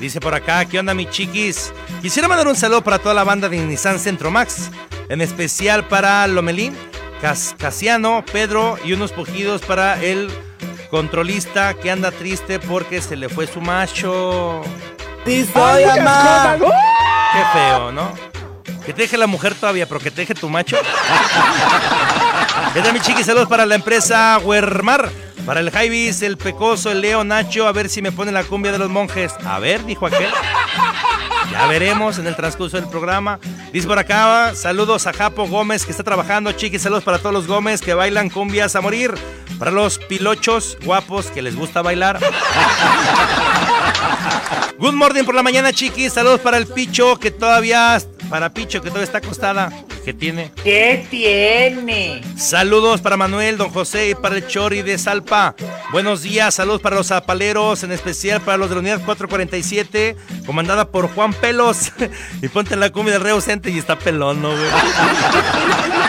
[0.00, 1.72] Dice por acá, ¿qué onda, mi chiquis?
[2.00, 4.70] Quisiera mandar un saludo para toda la banda de Nissan Centro Max,
[5.08, 6.76] en especial para Lomelín,
[7.20, 10.30] Cas- Casiano, Pedro y unos pujidos para el
[10.90, 14.62] controlista que anda triste porque se le fue su macho.
[15.26, 16.56] Sí soy, mamá.
[16.58, 18.12] Qué feo, ¿no?
[18.86, 20.76] Que te deje la mujer todavía, pero que te deje tu macho.
[22.72, 23.22] ¿Qué tal, mi chiqui?
[23.24, 25.10] Saludos para la empresa Huermar.
[25.44, 28.70] Para el Jaivis, el Pecoso, el Leo, Nacho, a ver si me pone la cumbia
[28.70, 29.32] de los monjes.
[29.46, 30.28] A ver, dijo aquel.
[31.50, 33.38] Ya veremos en el transcurso del programa.
[33.72, 33.88] Dice
[34.54, 38.30] saludos a Japo Gómez que está trabajando, chiquis, saludos para todos los Gómez que bailan
[38.30, 39.14] cumbias a morir.
[39.58, 42.20] Para los pilochos guapos que les gusta bailar.
[44.78, 46.12] Good morning por la mañana, chiquis.
[46.12, 49.72] Saludos para el Picho que todavía, para Picho que todavía está acostada.
[50.04, 50.52] ¿Qué tiene?
[50.62, 52.22] ¿Qué tiene?
[52.36, 55.54] Saludos para Manuel, don José y para el Chori de Salpa.
[55.92, 60.16] Buenos días, saludos para los zapaleros, en especial para los de la unidad 447,
[60.46, 61.92] comandada por Juan Pelos.
[62.42, 64.68] y ponte la cumbia del ausente y está pelón, ¿no, güey?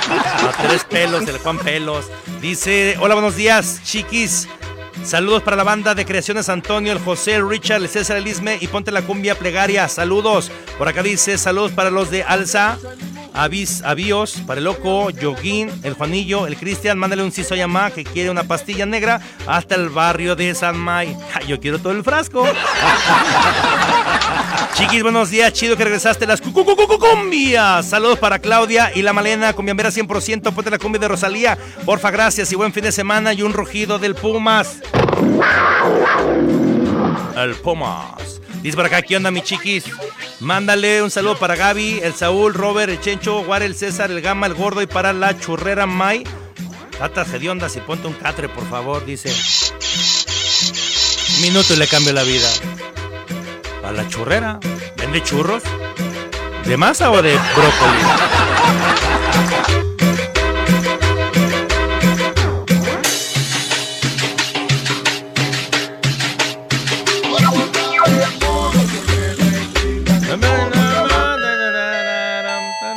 [0.09, 2.05] A tres pelos, el Juan Pelos.
[2.41, 4.47] Dice, hola, buenos días, chiquis.
[5.03, 8.57] Saludos para la banda de Creaciones Antonio, el José, el Richard, el César, el Isme
[8.61, 9.87] y ponte la cumbia plegaria.
[9.87, 10.51] Saludos.
[10.77, 12.77] Por acá dice saludos para los de Alza,
[13.33, 16.97] Avis, Avíos, para el Loco, Yoguín, el Juanillo, el Cristian.
[16.97, 21.17] Mándale un ciso Yamá que quiere una pastilla negra hasta el barrio de San May.
[21.47, 22.45] Yo quiero todo el frasco.
[24.75, 25.51] Chiquis, buenos días.
[25.53, 27.89] Chido que regresaste las cu- cu- cu- cu- cumbias.
[27.89, 30.53] Saludos para Claudia y la Malena, cumbiambera 100%.
[30.53, 31.57] Ponte la cumbia de Rosalía.
[31.85, 33.33] Porfa, gracias y buen fin de semana.
[33.33, 34.77] Y un rugido del Pumas.
[37.37, 38.39] El Pumas.
[38.61, 39.85] Dice por acá, ¿qué onda, mi chiquis?
[40.41, 44.47] Mándale un saludo para Gaby, el Saúl, Robert, el Chencho, Guar, el César, el Gama,
[44.47, 46.23] el Gordo y para la churrera May.
[46.97, 49.33] Patas hediondas y ponte un catre, por favor, dice.
[51.41, 52.47] Minuto y le cambio la vida.
[53.89, 54.59] A la churrera.
[54.97, 55.63] ¿Vende churros?
[56.63, 57.97] ¿De masa o de brócoli?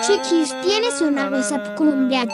[0.06, 2.26] Chiquis, ¿tienes una WhatsApp cumbia?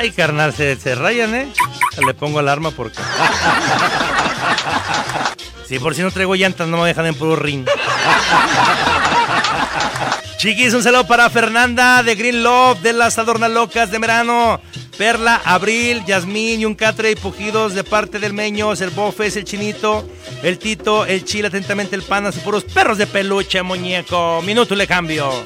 [0.00, 1.52] Ay, carnal, se, se rayan, ¿eh?
[2.06, 2.98] Le pongo alarma porque.
[5.68, 7.64] Si por si no traigo llantas, no me dejan en puro ring.
[10.38, 14.60] Chiquis, un saludo para Fernanda de Green Love, de las Adornalocas de verano.
[14.98, 19.44] Perla, Abril, Yasmín y un catre y pujidos de parte del Meños, el Bofes, el
[19.44, 20.04] Chinito,
[20.42, 24.42] el Tito, el Chile, atentamente el Panas y puros perros de peluche, muñeco.
[24.42, 25.44] Minuto le cambio.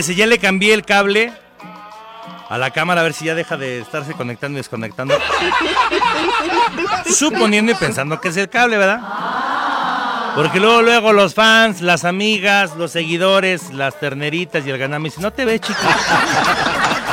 [0.00, 1.34] Ya le cambié el cable
[2.48, 5.14] a la cámara a ver si ya deja de estarse conectando y desconectando.
[7.04, 9.00] Suponiendo y pensando que es el cable, ¿verdad?
[10.34, 15.24] Porque luego, luego los fans, las amigas, los seguidores, las terneritas y el ganame dicen,
[15.24, 15.84] no te ves, chiquis.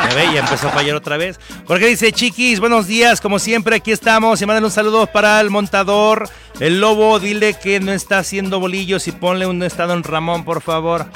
[0.07, 1.37] Me ve, ya empezó a fallar otra vez.
[1.67, 4.41] Porque dice, chiquis, buenos días, como siempre, aquí estamos.
[4.41, 6.29] Y mandan un saludo para el montador,
[6.61, 10.61] el lobo, dile que no está haciendo bolillos y ponle un estado en Ramón, por
[10.61, 11.07] favor.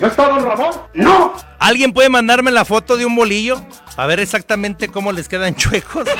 [0.00, 0.70] ¿No está don Ramón?
[0.94, 1.32] ¡No!
[1.58, 3.60] ¿Alguien puede mandarme la foto de un bolillo?
[3.96, 6.06] A ver exactamente cómo les quedan chuecos.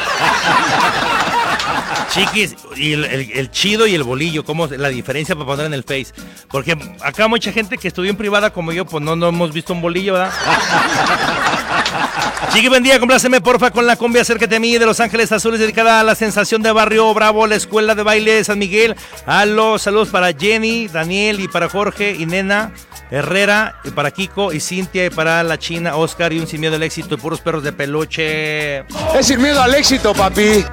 [2.10, 5.66] Chiquis, y el, el- el chido y el bolillo, ¿cómo es la diferencia para poner
[5.66, 6.06] en el Face?
[6.50, 9.74] Porque acá mucha gente que estudió en privada como yo, pues no, no hemos visto
[9.74, 10.32] un bolillo, ¿verdad?
[12.52, 15.60] Chiqui, buen día, compláceme porfa con la cumbia Acércate a mí de Los Ángeles Azules,
[15.60, 18.96] dedicada a la sensación de Barrio Bravo, la Escuela de Baile de San Miguel.
[19.26, 22.72] A los saludos para Jenny, Daniel y para Jorge y Nena.
[23.10, 26.76] Herrera, y para Kiko y Cintia, y para la China, Oscar, y un sin miedo
[26.76, 28.78] al éxito, y puros perros de peluche.
[29.18, 30.64] Es sin miedo al éxito, papi.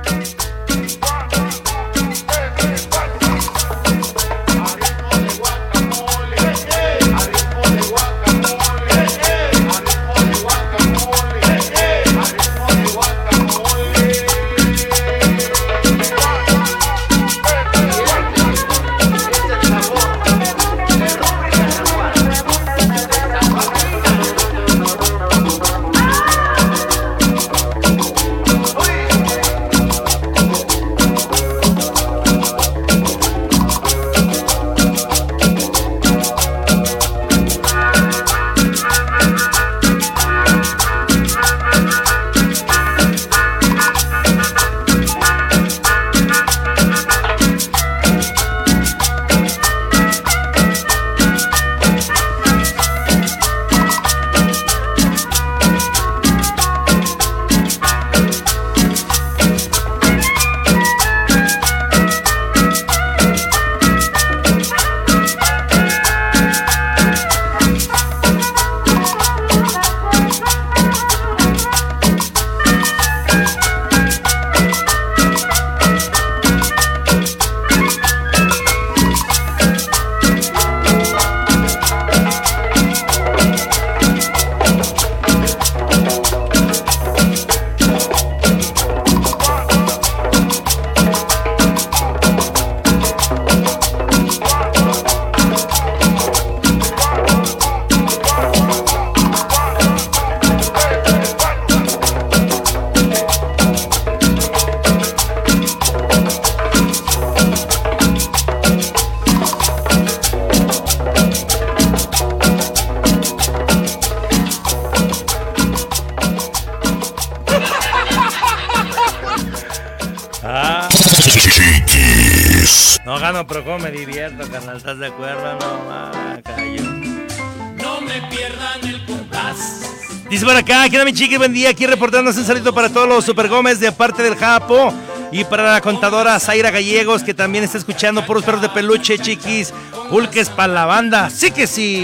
[131.06, 131.69] Mi chiqui, buen día.
[131.69, 134.91] Aquí reportándose un saludo para todos los Super Gómez de parte del Japo.
[135.32, 139.19] Y para la contadora Zaira Gallegos, que también está escuchando por los perros de peluche,
[139.19, 139.72] chiquis.
[140.10, 141.30] Pulques para la banda.
[141.30, 142.03] Sí que sí.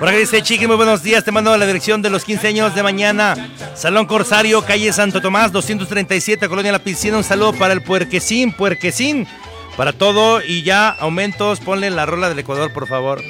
[0.00, 1.22] Por acá dice Chiqui, muy buenos días.
[1.22, 3.36] Te mando la dirección de los 15 años de mañana.
[3.76, 7.16] Salón Corsario, calle Santo Tomás, 237, Colonia La Piscina.
[7.16, 9.28] Un saludo para el puerquecín, puerquecín.
[9.76, 13.22] Para todo y ya, aumentos, ponle la rola del Ecuador, por favor.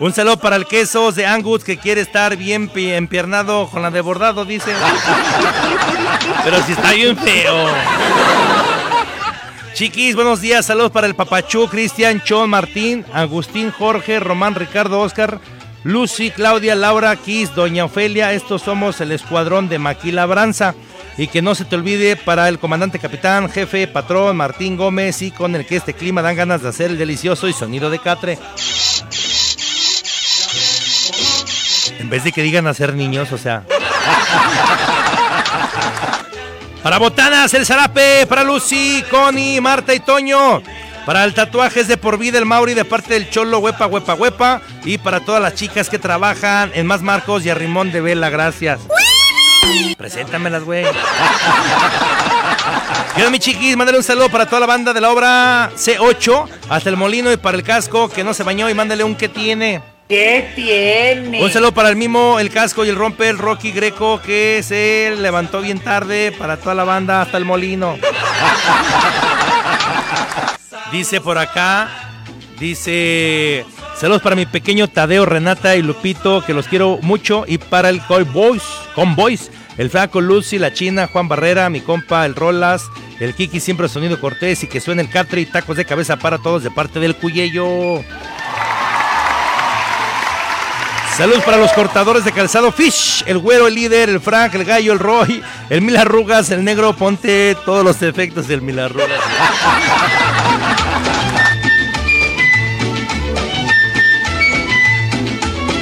[0.00, 3.90] Un saludo para el quesos de Angus que quiere estar bien pi- empiernado con la
[3.90, 4.72] de bordado, dice.
[6.44, 7.66] Pero si está bien feo.
[9.74, 10.66] Chiquis, buenos días.
[10.66, 15.40] Saludos para el Papachú, Cristian, Chon, Martín, Agustín, Jorge, Román, Ricardo, Oscar,
[15.82, 18.32] Lucy, Claudia, Laura, Kiss, Doña Ofelia.
[18.32, 20.74] Estos somos el escuadrón de Maquila Branza.
[21.16, 25.32] Y que no se te olvide para el comandante capitán, jefe, patrón, Martín Gómez, y
[25.32, 28.38] con el que este clima dan ganas de hacer el delicioso y sonido de catre.
[32.08, 33.64] En vez de que digan hacer niños, o sea.
[36.82, 40.62] Para Botanas, el Zarape, para Lucy, Connie, Marta y Toño.
[41.04, 44.62] Para el tatuajes de por vida el Mauri de parte del Cholo, huepa, huepa, huepa.
[44.86, 48.30] Y para todas las chicas que trabajan en Más Marcos y a Rimón de Vela,
[48.30, 48.80] gracias.
[49.98, 50.86] Preséntamelas, güey.
[53.16, 56.88] Quiero mi chiquis, mándale un saludo para toda la banda de la obra C8, hasta
[56.88, 59.97] el molino y para el casco que no se bañó y mándale un que tiene.
[60.08, 61.42] ¿Qué tiene?
[61.44, 65.14] Un saludo para el mimo, el casco y el rompe, el Rocky Greco que se
[65.18, 67.98] levantó bien tarde para toda la banda hasta el molino.
[70.92, 71.90] Dice por acá,
[72.58, 77.90] dice, saludos para mi pequeño Tadeo, Renata y Lupito, que los quiero mucho, y para
[77.90, 78.00] el
[78.32, 78.62] Boys,
[78.94, 82.86] Convoys, el flaco Lucy, la china, Juan Barrera, mi compa, el Rolas,
[83.20, 86.38] el Kiki, siempre sonido cortés y que suene el catre y tacos de cabeza para
[86.38, 88.02] todos de parte del Cuyello.
[91.18, 94.92] Saludos para los cortadores de calzado Fish, el güero, el líder, el Frank, el gallo,
[94.92, 99.08] el Roy, el Mil Arrugas, el negro, ponte todos los defectos del Mil Arrugas.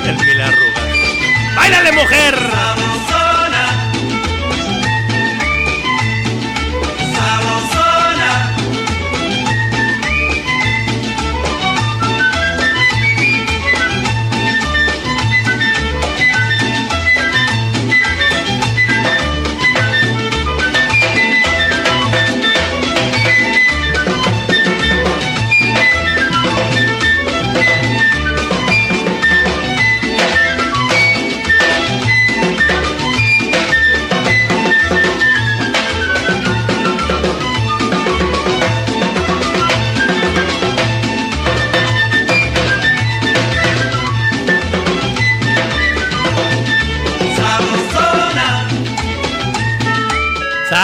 [0.07, 1.55] El Mil Arrugas.
[1.55, 2.86] ¡Báilale, mujer!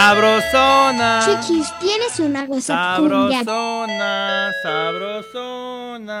[0.03, 1.21] Sabrosona.
[1.23, 2.61] Chiquis, tienes una cumbia.
[2.61, 6.19] Sabrosona, sabrosona.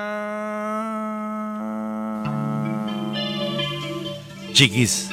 [4.53, 5.09] Chiquis,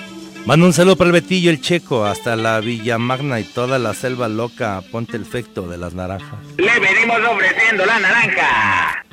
[0.47, 3.93] manda un saludo para el Betillo, el Checo, hasta la Villa Magna y toda la
[3.93, 4.85] selva loca.
[4.93, 6.39] Ponte el efecto de las naranjas.
[6.57, 9.05] Le venimos ofreciendo la naranja.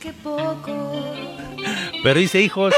[0.00, 0.87] Qué poco.
[2.02, 2.74] Pero hice hijos.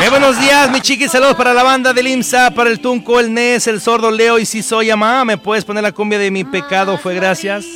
[0.00, 1.10] ¡Qué buenos días, mi chiquis!
[1.10, 4.46] Saludos para la banda del IMSA, para el Tunco, el Nes, el Sordo Leo y
[4.46, 5.24] si soy mamá.
[5.24, 6.98] ¿Me puedes poner la cumbia de mi pecado?
[6.98, 7.66] Fue gracias.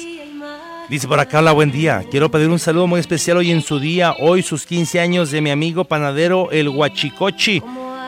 [0.89, 2.05] Dice por acá, hola, buen día.
[2.11, 5.41] Quiero pedir un saludo muy especial hoy en su día, hoy sus 15 años de
[5.41, 7.63] mi amigo panadero, el Huachicochi.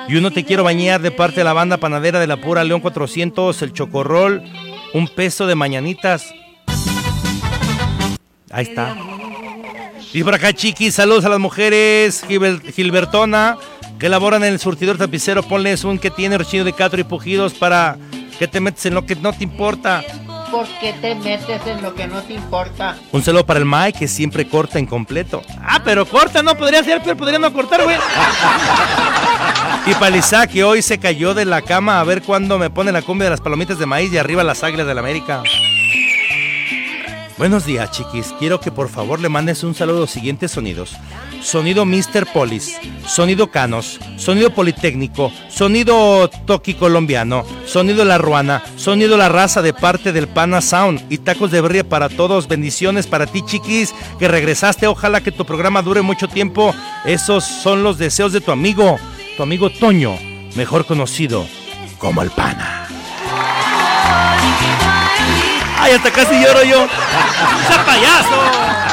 [0.06, 2.80] Y uno te quiero bañar de parte de la banda panadera de la pura León
[2.80, 4.42] 400, el Chocorrol,
[4.92, 6.34] un peso de mañanitas.
[8.50, 8.94] Ahí está.
[10.14, 13.56] Y por acá, chiquis, saludos a las mujeres Gilber- Gilbertona
[13.98, 15.42] que laboran en el surtidor tapicero.
[15.42, 17.96] Ponles un que tiene rechino de catro y pujidos para
[18.38, 20.02] que te metes en lo que no te importa.
[20.52, 22.96] ¿Por qué te metes en lo que no te importa?
[23.10, 25.42] Un saludo para el Mike que siempre corta en completo.
[25.60, 27.96] Ah, pero corta, no podría ser, pero podría no cortar, güey.
[29.86, 32.70] Y para el Isaac, que hoy se cayó de la cama a ver cuándo me
[32.70, 35.42] pone la cumbia de las palomitas de maíz y arriba las águilas de la América.
[37.36, 38.32] Buenos días, chiquis.
[38.38, 40.94] Quiero que por favor le mandes un saludo a los siguientes sonidos.
[41.42, 42.26] Sonido Mr.
[42.32, 42.76] Polis,
[43.08, 50.12] sonido Canos, sonido Politécnico, sonido Toki Colombiano, sonido La Ruana, sonido La Raza de parte
[50.12, 52.46] del Pana Sound y tacos de berria para todos.
[52.46, 54.86] Bendiciones para ti, chiquis, que regresaste.
[54.86, 56.72] Ojalá que tu programa dure mucho tiempo.
[57.04, 58.96] Esos son los deseos de tu amigo,
[59.36, 60.16] tu amigo Toño,
[60.54, 61.44] mejor conocido
[61.98, 62.88] como el Pana.
[65.84, 66.86] ¡Ay, hasta casi lloro yo!
[67.68, 68.83] ¡Ese payaso!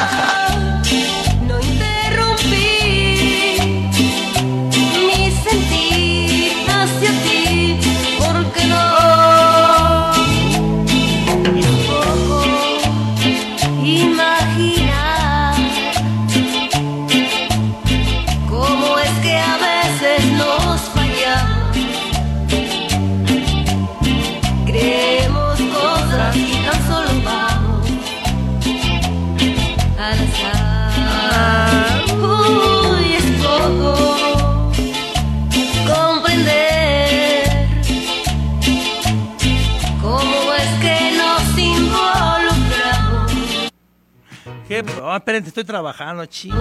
[44.72, 44.78] ¿Qué?
[44.78, 46.56] Espérate, estoy trabajando, chico.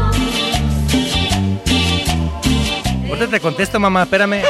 [3.07, 4.41] Ahorita te contesto, mamá, espérame.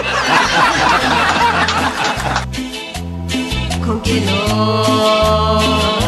[3.85, 6.00] con quien hoy.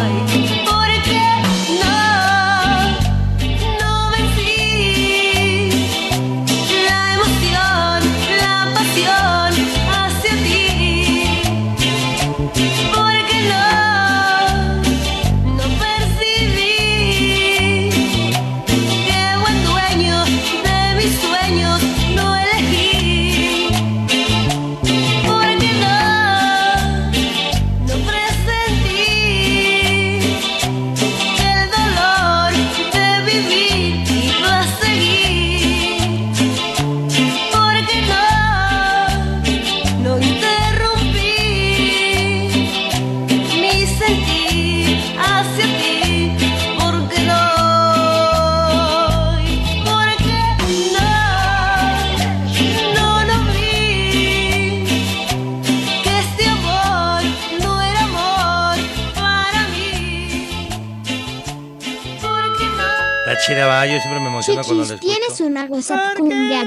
[63.46, 65.14] Chida, va, yo siempre me emociono cuando la escucho.
[65.14, 66.62] tienes una WhatsApp cumbia.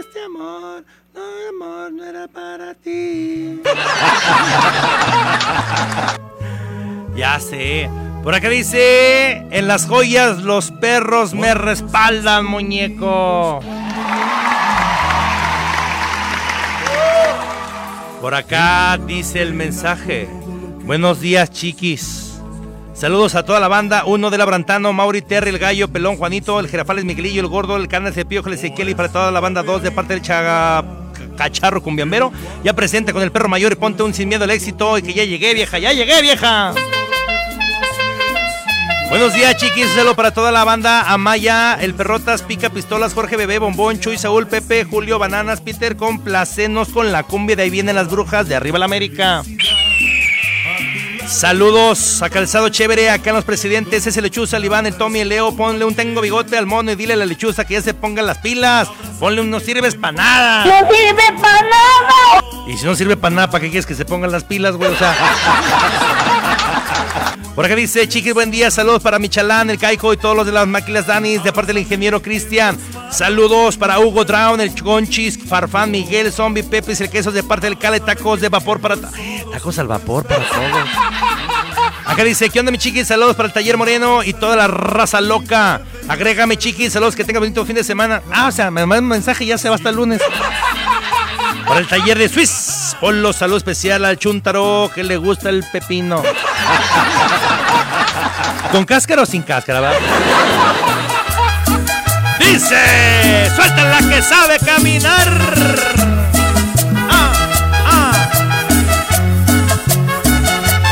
[0.00, 0.84] Este amor,
[1.14, 3.60] no, amor, no era para ti.
[7.16, 7.90] ya sé.
[8.22, 13.60] Por acá dice, en las joyas los perros me respaldan, muñeco.
[18.20, 20.26] Por acá dice el mensaje.
[20.84, 22.33] Buenos días, chiquis.
[22.94, 24.04] Saludos a toda la banda.
[24.06, 27.88] Uno del Abrantano, Mauri Terry, el Gallo, Pelón, Juanito, el Girafales, Miguelillo, el Gordo, el
[27.88, 29.64] Carnes de Piojo, el Ezequiel y para toda la banda.
[29.64, 30.84] Dos de parte del Chaga
[31.36, 32.32] Cacharro Cumbiambero.
[32.62, 34.96] Ya presente con el perro mayor y ponte un sin miedo al éxito.
[34.96, 35.78] Y que ya llegué, vieja.
[35.78, 36.72] Ya llegué, vieja.
[39.10, 39.86] Buenos días, chiquis.
[39.86, 41.12] Un saludo para toda la banda.
[41.12, 46.90] Amaya, el Perrotas, Pica Pistolas, Jorge Bebé, Bombón, Chuy, Saúl, Pepe, Julio, Bananas, Peter, complacenos
[46.90, 47.56] con la cumbia.
[47.56, 49.42] De ahí vienen las brujas de arriba la América.
[51.34, 55.28] Saludos a Calzado Chévere, acá en los presidentes, ese lechuza, el Iván, el Tommy, el
[55.28, 57.92] Leo, ponle un tengo bigote al mono y dile a la lechuza que ya se
[57.92, 58.88] pongan las pilas.
[59.18, 60.64] Ponle un no sirves para nada.
[60.64, 62.44] ¡No sirve para nada!
[62.68, 64.92] Y si no sirve para nada, ¿para qué quieres que se pongan las pilas, güey?
[64.92, 65.12] O sea.
[67.54, 70.50] Por acá dice, chiquis, buen día, saludos para Michalán, el Caico y todos los de
[70.50, 72.76] las máquinas Danis, de parte del ingeniero Cristian.
[73.12, 77.78] Saludos para Hugo Drown, el Conchis, Farfán, Miguel, Zombie, Pepe, el queso de parte del
[77.78, 78.96] Cale, tacos de vapor para...
[78.96, 79.10] ta-
[79.52, 80.88] Tacos al vapor para todos.
[82.06, 83.06] Acá dice, ¿qué onda mi chiquis?
[83.06, 85.80] Saludos para el Taller Moreno y toda la raza loca.
[86.08, 88.20] Agrégame chiquis, saludos, que tenga bonito fin de semana.
[88.32, 90.20] Ah, o sea, me manda un mensaje y ya se va hasta el lunes.
[91.68, 96.22] Para el taller de Swiss, ponlo salud especial al Chuntaro, que le gusta el pepino.
[98.72, 99.92] ¿Con cáscara o sin cáscara, va?
[102.40, 105.28] Dice, suelta la que sabe caminar.
[107.08, 107.32] Ah,
[107.86, 108.12] ah.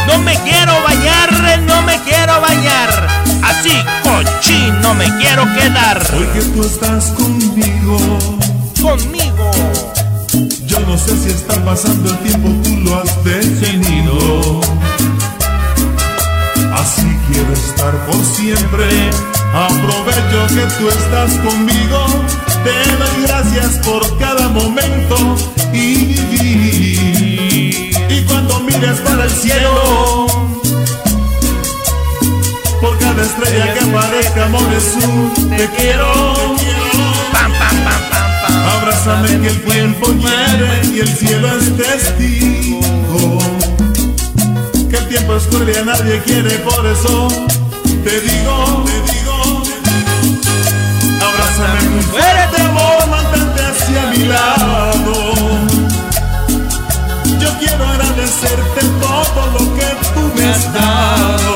[0.07, 3.09] No me quiero bañar, no me quiero bañar.
[3.43, 6.01] Así cochino me quiero quedar.
[6.17, 8.19] Hoy que tú estás conmigo,
[8.81, 9.51] conmigo.
[10.67, 14.61] Yo no sé si está pasando el tiempo, tú lo has detenido.
[17.53, 19.11] Quiero estar por siempre.
[19.53, 22.07] Aprovecho que tú estás conmigo.
[22.65, 25.37] Te doy gracias por cada momento
[25.73, 27.93] y vivir.
[28.09, 30.27] Y cuando mires para el cielo,
[32.81, 36.35] por cada estrella que aparezca, amor es un te quiero.
[38.79, 43.39] Abrázame que el tiempo hiere y el cielo es testigo.
[44.93, 45.47] Que el tiempo es
[45.79, 47.29] a nadie quiere, por eso
[48.05, 49.63] te digo, te digo.
[51.19, 55.15] Abrázame muy fuerte, amor, mantente hacia mi lado.
[57.41, 61.52] Yo quiero agradecerte todo lo que tú me has dado.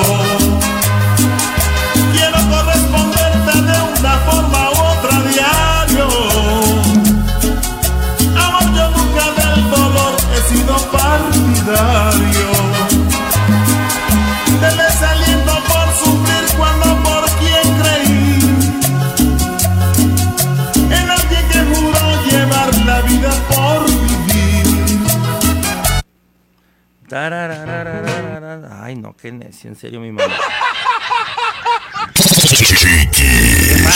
[29.28, 30.32] En serio, mi mamá.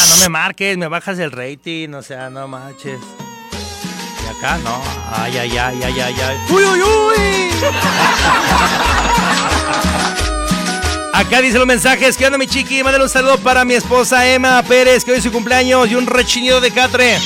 [0.09, 2.98] No me marques, me bajas el rating, o sea, no manches.
[4.24, 4.82] Y acá, no.
[5.12, 6.39] Ay, ay, ay, ay, ay, ay.
[6.51, 7.51] ¡Uy, uy, uy!
[11.12, 12.16] Acá dice los mensajes.
[12.16, 12.82] ¿Qué onda, mi chiqui?
[12.82, 16.07] Mándale un saludo para mi esposa Emma Pérez, que hoy es su cumpleaños, y un
[16.07, 17.19] rechinido de catre.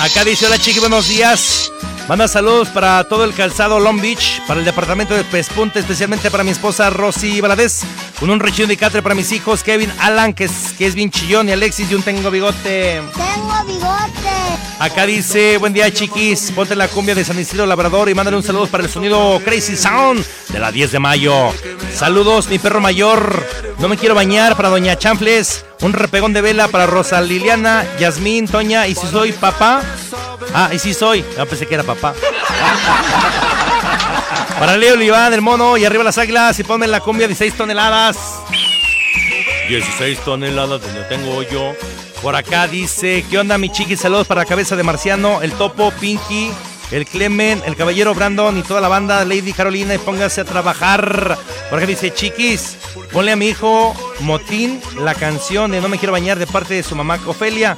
[0.00, 1.71] Acá dice, hola chiqui, buenos días.
[2.08, 6.44] Manda saludos para todo el calzado Long Beach, para el departamento de Pespunte, especialmente para
[6.44, 7.82] mi esposa Rosy Valadez.
[8.18, 11.10] Con un rechino de catre para mis hijos, Kevin Alan, que es, que es bien
[11.10, 13.00] chillón, y Alexis, y un tengo bigote.
[13.14, 14.02] Tengo bigote.
[14.78, 18.42] Acá dice, buen día chiquis, ponte la cumbia de San Isidro Labrador y mándale un
[18.42, 21.52] saludo para el sonido Crazy Sound de la 10 de mayo.
[21.94, 23.46] Saludos, mi perro mayor,
[23.78, 28.46] no me quiero bañar para Doña Chanfles, un repegón de vela para Rosa Liliana, Yasmín,
[28.46, 29.82] Toña, y si soy papá,
[30.54, 32.14] ah, y si soy, yo pensé que era papá.
[34.58, 37.54] Para Leo Oliván, el mono, y arriba las águilas, y ponme la cumbia de 6
[37.56, 38.16] toneladas.
[39.68, 41.72] 16 toneladas donde tengo yo.
[42.22, 43.96] Por acá dice, ¿qué onda mi chiqui?
[43.96, 46.52] Saludos para la cabeza de Marciano, el Topo, Pinky,
[46.92, 51.38] el Clemen, el Caballero Brandon y toda la banda, Lady Carolina, y póngase a trabajar.
[51.70, 52.76] Acá dice, chiquis,
[53.12, 56.82] ponle a mi hijo Motín la canción de No me quiero bañar de parte de
[56.82, 57.76] su mamá Ofelia.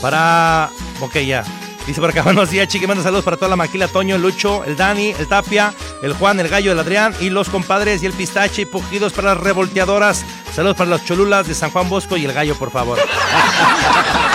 [0.00, 0.70] Para...
[1.00, 1.44] Ok, ya.
[1.86, 4.64] Dice por acá, buenos días, chiqui, manda saludos para toda la maquila, Toño, el Lucho,
[4.64, 5.72] el Dani, el Tapia,
[6.02, 9.34] el Juan, el Gallo, el Adrián y los compadres y el Pistache y pujidos para
[9.34, 10.24] las revolteadoras.
[10.54, 12.98] Saludos para los cholulas de San Juan Bosco y el Gallo, por favor.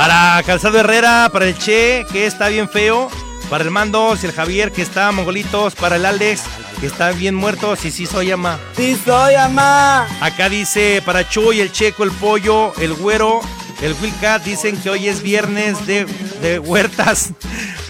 [0.00, 3.10] Para Calzado Herrera, para el Che, que está bien feo.
[3.50, 5.74] Para el Mandos el Javier, que está mongolitos.
[5.74, 6.44] Para el Alex,
[6.80, 7.76] que está bien muerto.
[7.76, 8.58] Sí, sí, soy ama.
[8.74, 10.08] Sí, soy ama.
[10.22, 13.42] Acá dice para Chuy, el Checo, el Pollo, el Güero,
[13.82, 14.42] el Wilcat.
[14.42, 16.06] Dicen que hoy es viernes de,
[16.40, 17.32] de huertas.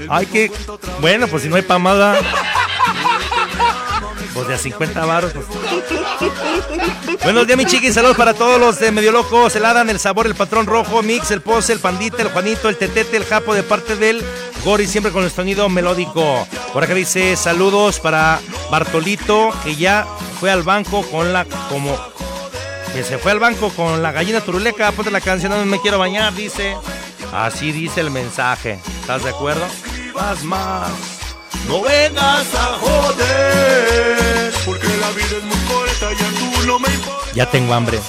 [0.09, 0.51] Ay, que.
[1.01, 2.19] Bueno, pues si no hay pamada.
[4.41, 5.33] Pues de a 50 baros.
[5.35, 5.47] Pues.
[7.23, 7.93] Buenos días, mi chiquis.
[7.93, 9.55] Saludos para todos los de Medio Locos.
[9.55, 12.79] El Adam, el Sabor, el Patrón Rojo, Mix, el Pose, el Pandita, el Juanito, el
[12.79, 14.25] Tetete, el Japo de parte del
[14.65, 16.49] Gori, siempre con el sonido melódico.
[16.73, 18.41] Por acá dice saludos para
[18.71, 20.07] Bartolito, que ya
[20.39, 21.45] fue al banco con la.
[21.69, 21.99] como.
[22.95, 24.91] Que se fue al banco con la gallina turuleca.
[24.93, 26.79] Ponte la canción, no me quiero bañar, dice.
[27.31, 28.81] Así dice el mensaje.
[29.03, 29.67] ¿Estás de acuerdo?
[30.15, 31.20] Más, más.
[31.67, 36.89] No vengas a joder, porque la vida es muy corta y a tú no me
[36.93, 37.33] importa.
[37.35, 38.01] Ya tengo hambre.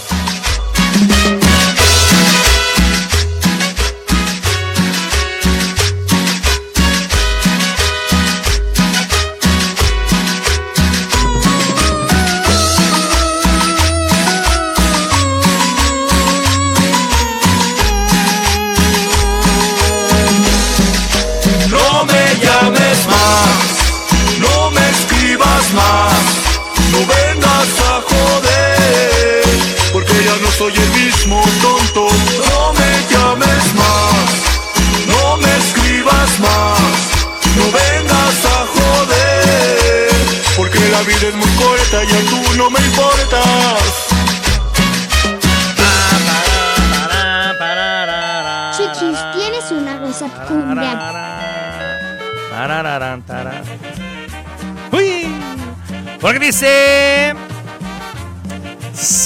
[56.21, 57.33] Porque dice.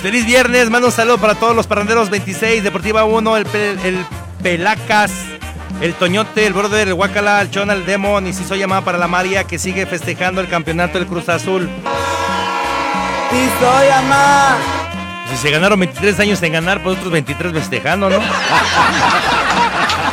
[0.02, 4.06] Feliz viernes, mando un saludo para todos los parranderos 26, Deportiva 1, el, Pe- el
[4.42, 5.12] Pelacas,
[5.82, 8.98] el Toñote, el Brother, el Huacala, el Chona, el Demon y si soy llamada para
[8.98, 11.70] la María que sigue festejando el campeonato del Cruz Azul.
[13.32, 14.56] Y soy amar.
[15.32, 18.20] Si se ganaron 23 años en ganar, pues otros 23 festejando, ¿no?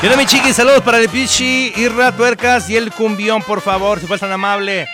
[0.00, 4.06] Quiero mi chiqui, saludos para el Pichi, Irra, Tuercas y el Cumbión, por favor, si
[4.06, 4.88] fueras tan amable.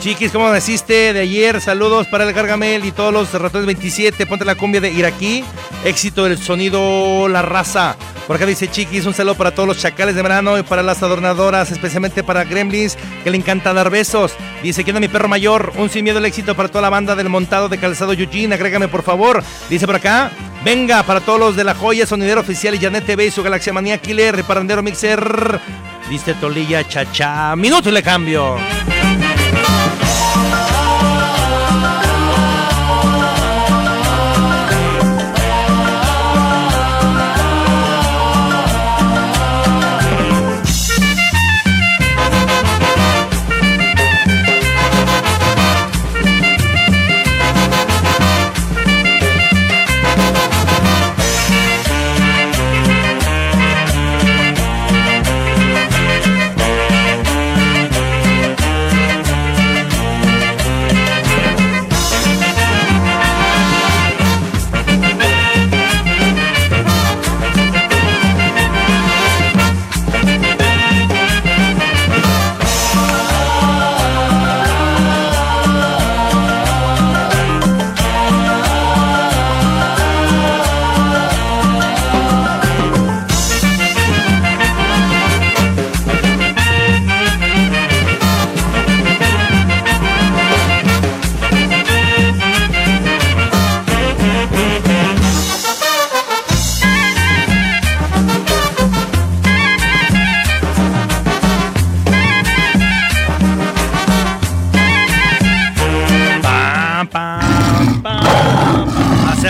[0.00, 1.60] Chiquis, ¿cómo naciste de ayer?
[1.60, 4.24] Saludos para el Gargamel y todos los ratones 27.
[4.24, 5.44] Ponte la cumbia de Iraquí.
[5.84, 7.96] Éxito del sonido La Raza.
[8.26, 11.02] Por acá dice Chiquis, un saludo para todos los chacales de verano y para las
[11.02, 14.32] adornadoras, especialmente para Gremlins, que le encanta dar besos.
[14.62, 15.74] Dice, ¿quién es mi perro mayor?
[15.76, 18.54] Un sin miedo al éxito para toda la banda del montado de calzado Eugene.
[18.54, 19.44] Agrégame, por favor.
[19.68, 20.30] Dice por acá,
[20.64, 23.74] venga, para todos los de la joya, sonidero oficial y Janet TV y su Galaxia
[23.74, 25.60] Manía Killer, reparandero Mixer.
[26.08, 27.54] Dice Tolilla Chacha.
[27.54, 28.56] Minuto y le cambio.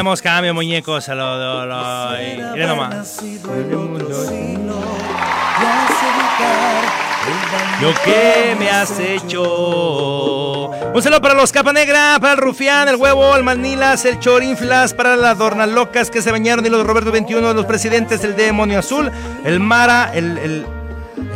[0.01, 1.11] Hacemos cambio, muñecos.
[1.11, 3.21] A lo, lo- lo- y- nomás.
[7.83, 10.69] Lo que me has hecho.
[10.95, 14.95] Un saludo para los Capa Negra, para el Rufián, el Huevo, el Manilas, el Chorinflas,
[14.95, 19.11] para las Dornalocas que se bañaron y los Roberto 21, los presidentes, el Demonio Azul,
[19.45, 20.67] el Mara, el, el,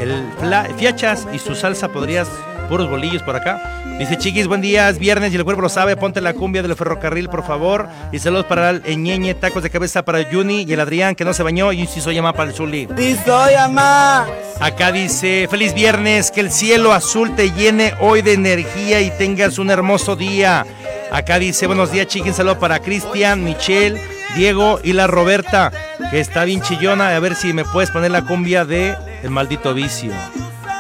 [0.01, 2.29] el Fla- Fiachas y su salsa podrías,
[2.71, 3.61] puros bolillos por acá.
[3.99, 6.75] Dice Chiquis, buen día, es viernes y el cuerpo lo sabe, ponte la cumbia del
[6.75, 7.89] ferrocarril, por favor.
[8.11, 11.33] Y saludos para el Eñeñe, tacos de cabeza para Juni y el Adrián que no
[11.33, 12.89] se bañó y un inciso llama para el Zuli.
[12.99, 14.27] Y soy amar.
[14.61, 19.59] Acá dice, feliz viernes, que el cielo azul te llene hoy de energía y tengas
[19.59, 20.67] un hermoso día.
[21.13, 24.01] Acá dice, buenos días, chiquín, saludo para Cristian, Michelle,
[24.37, 25.71] Diego y la Roberta,
[26.11, 27.15] que está bien chillona.
[27.15, 30.13] A ver si me puedes poner la cumbia de El Maldito Vicio.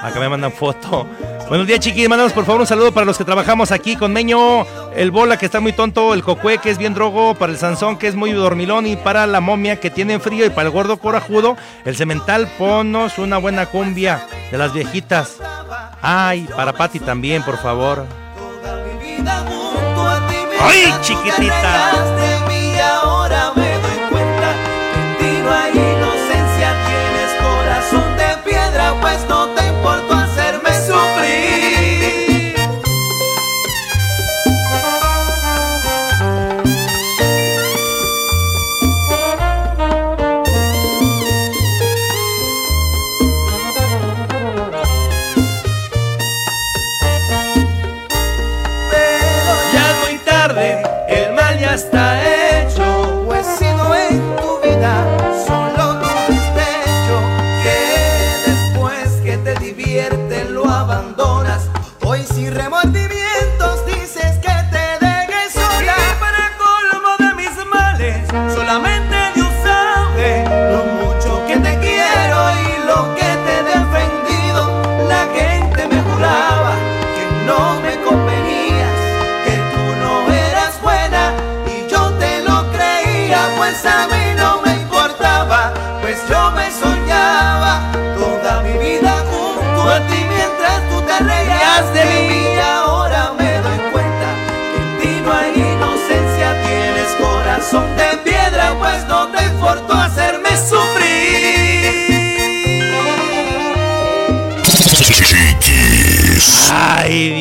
[0.02, 1.06] Acá me mandan foto.
[1.48, 2.08] Buenos días, chiquis.
[2.08, 4.66] Mandamos por favor un saludo para los que trabajamos aquí con Meño,
[4.96, 7.98] el Bola que está muy tonto, el Cocue que es bien drogo, para el Sansón
[7.98, 10.96] que es muy dormilón y para la momia que tiene frío y para el gordo
[10.96, 15.36] corajudo, el Cemental, ponos una buena cumbia de las viejitas.
[16.00, 18.06] Ay, para Pati también, por favor.
[20.60, 22.14] ¡Ay, chiquitita!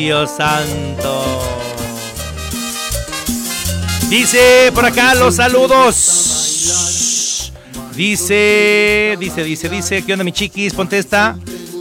[0.04, 1.24] Dios santo.
[4.10, 6.20] Dice por acá los saludos.
[7.96, 10.74] Dice, dice, dice, dice, ¿qué onda mi chiquis?
[10.74, 11.38] Ponte esta.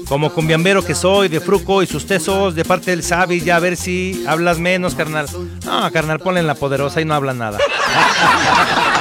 [0.08, 3.60] Como cumbiambero que soy, de Fruco y sus tesos, de parte del Sabi, ya a
[3.60, 5.28] ver si hablas menos, carnal.
[5.66, 7.58] No, carnal, ponle en la poderosa y no habla nada.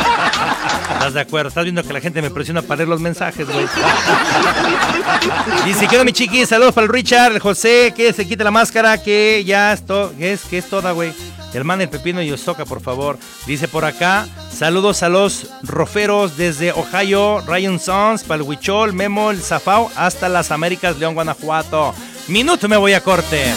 [1.02, 1.48] ¿Estás de acuerdo?
[1.48, 3.66] Estás viendo que la gente me presiona para leer los mensajes, güey.
[5.66, 6.46] Dice, ¿qué onda, mi chiqui?
[6.46, 10.12] Saludos para el Richard, el José, que se quite la máscara, que ya es, to-
[10.16, 11.12] que es, que es toda, güey.
[11.54, 13.18] El man, el pepino y Osoka, por favor.
[13.46, 19.32] Dice por acá, saludos a los roferos desde Ohio, Ryan Sons, para el Huichol, Memo,
[19.32, 21.94] el Zafao, hasta las Américas, León, Guanajuato.
[22.28, 23.52] Minuto me voy a corte.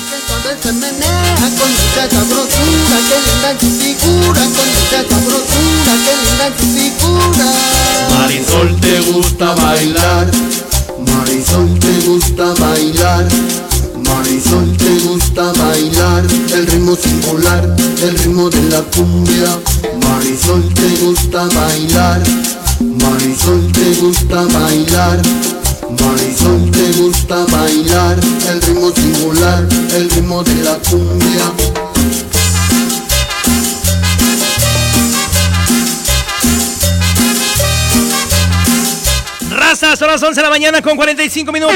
[8.18, 10.32] Marisol te gusta bailar,
[11.06, 13.28] Marisol te gusta bailar,
[14.07, 17.64] Marisol te gusta bailar, el ritmo singular,
[18.02, 19.60] el ritmo de la cumbia.
[20.07, 22.22] Marisol te gusta bailar,
[22.80, 25.22] Marisol te gusta bailar,
[26.02, 31.85] Marisol te gusta bailar, el ritmo singular, el ritmo de la cumbia.
[39.66, 41.76] Raza, son las 11 de la mañana con 45 minutos.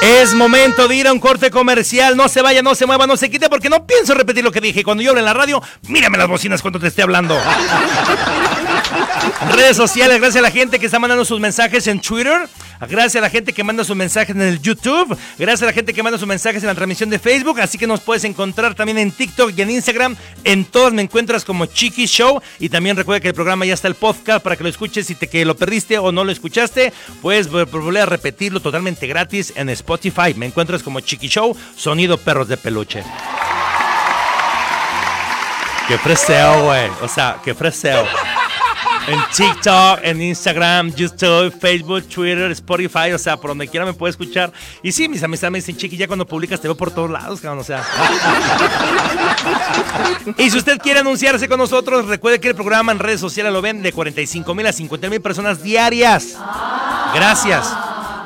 [0.00, 2.16] Es momento de ir a un corte comercial.
[2.16, 4.62] No se vaya, no se mueva, no se quite, porque no pienso repetir lo que
[4.62, 4.82] dije.
[4.82, 7.38] Cuando yo hable en la radio, mírame las bocinas cuando te esté hablando.
[9.54, 12.48] Redes sociales, gracias a la gente que está mandando sus mensajes en Twitter.
[12.88, 15.16] Gracias a la gente que manda sus mensajes en el YouTube.
[15.38, 17.60] Gracias a la gente que manda sus mensajes en la transmisión de Facebook.
[17.60, 20.16] Así que nos puedes encontrar también en TikTok y en Instagram.
[20.44, 22.40] En todas me encuentras como Chiqui Show.
[22.58, 25.06] Y también recuerda que el programa ya está el podcast para que lo escuches.
[25.06, 29.06] Si te que lo perdiste o no lo escuchaste, puedes vol- volver a repetirlo totalmente
[29.06, 30.34] gratis en Spotify.
[30.36, 33.04] Me encuentras como Chiqui Show, sonido perros de peluche.
[35.88, 36.88] Qué freseo, güey.
[37.02, 38.04] O sea, qué freseo.
[39.06, 44.10] En TikTok, en Instagram, YouTube, Facebook, Twitter, Spotify, o sea, por donde quiera me puede
[44.10, 44.52] escuchar.
[44.82, 47.40] Y sí, mis amistades me dicen, chiqui, ya cuando publicas te veo por todos lados,
[47.40, 47.84] cabrón, o sea.
[50.38, 53.60] y si usted quiere anunciarse con nosotros, recuerde que el programa en redes sociales lo
[53.60, 56.36] ven de 45 mil a 50 mil personas diarias.
[57.14, 57.72] Gracias.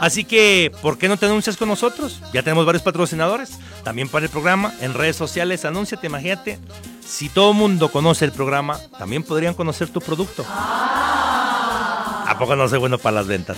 [0.01, 2.21] Así que, ¿por qué no te anuncias con nosotros?
[2.33, 3.53] Ya tenemos varios patrocinadores.
[3.83, 6.59] También para el programa, en redes sociales, anúnciate, imagínate.
[7.07, 10.45] Si todo el mundo conoce el programa, también podrían conocer tu producto.
[10.49, 13.57] ¿A poco no soy bueno para las ventas?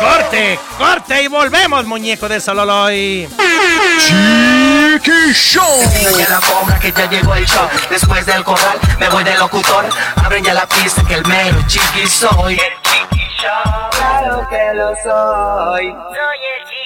[0.00, 0.58] ¡Corte!
[0.78, 1.22] ¡Corte!
[1.22, 3.28] Y volvemos, muñeco de Sololoy.
[4.00, 5.64] Chiqui Show.
[6.18, 7.68] ya la cobra que ya llegó el show.
[7.88, 9.84] Después del corral me voy de locutor.
[10.16, 12.54] Abren ya la pista que el mero chiqui soy.
[12.54, 13.90] El chiqui show.
[13.90, 15.94] Claro que lo soy.
[16.16, 16.80] Soy el chiqui.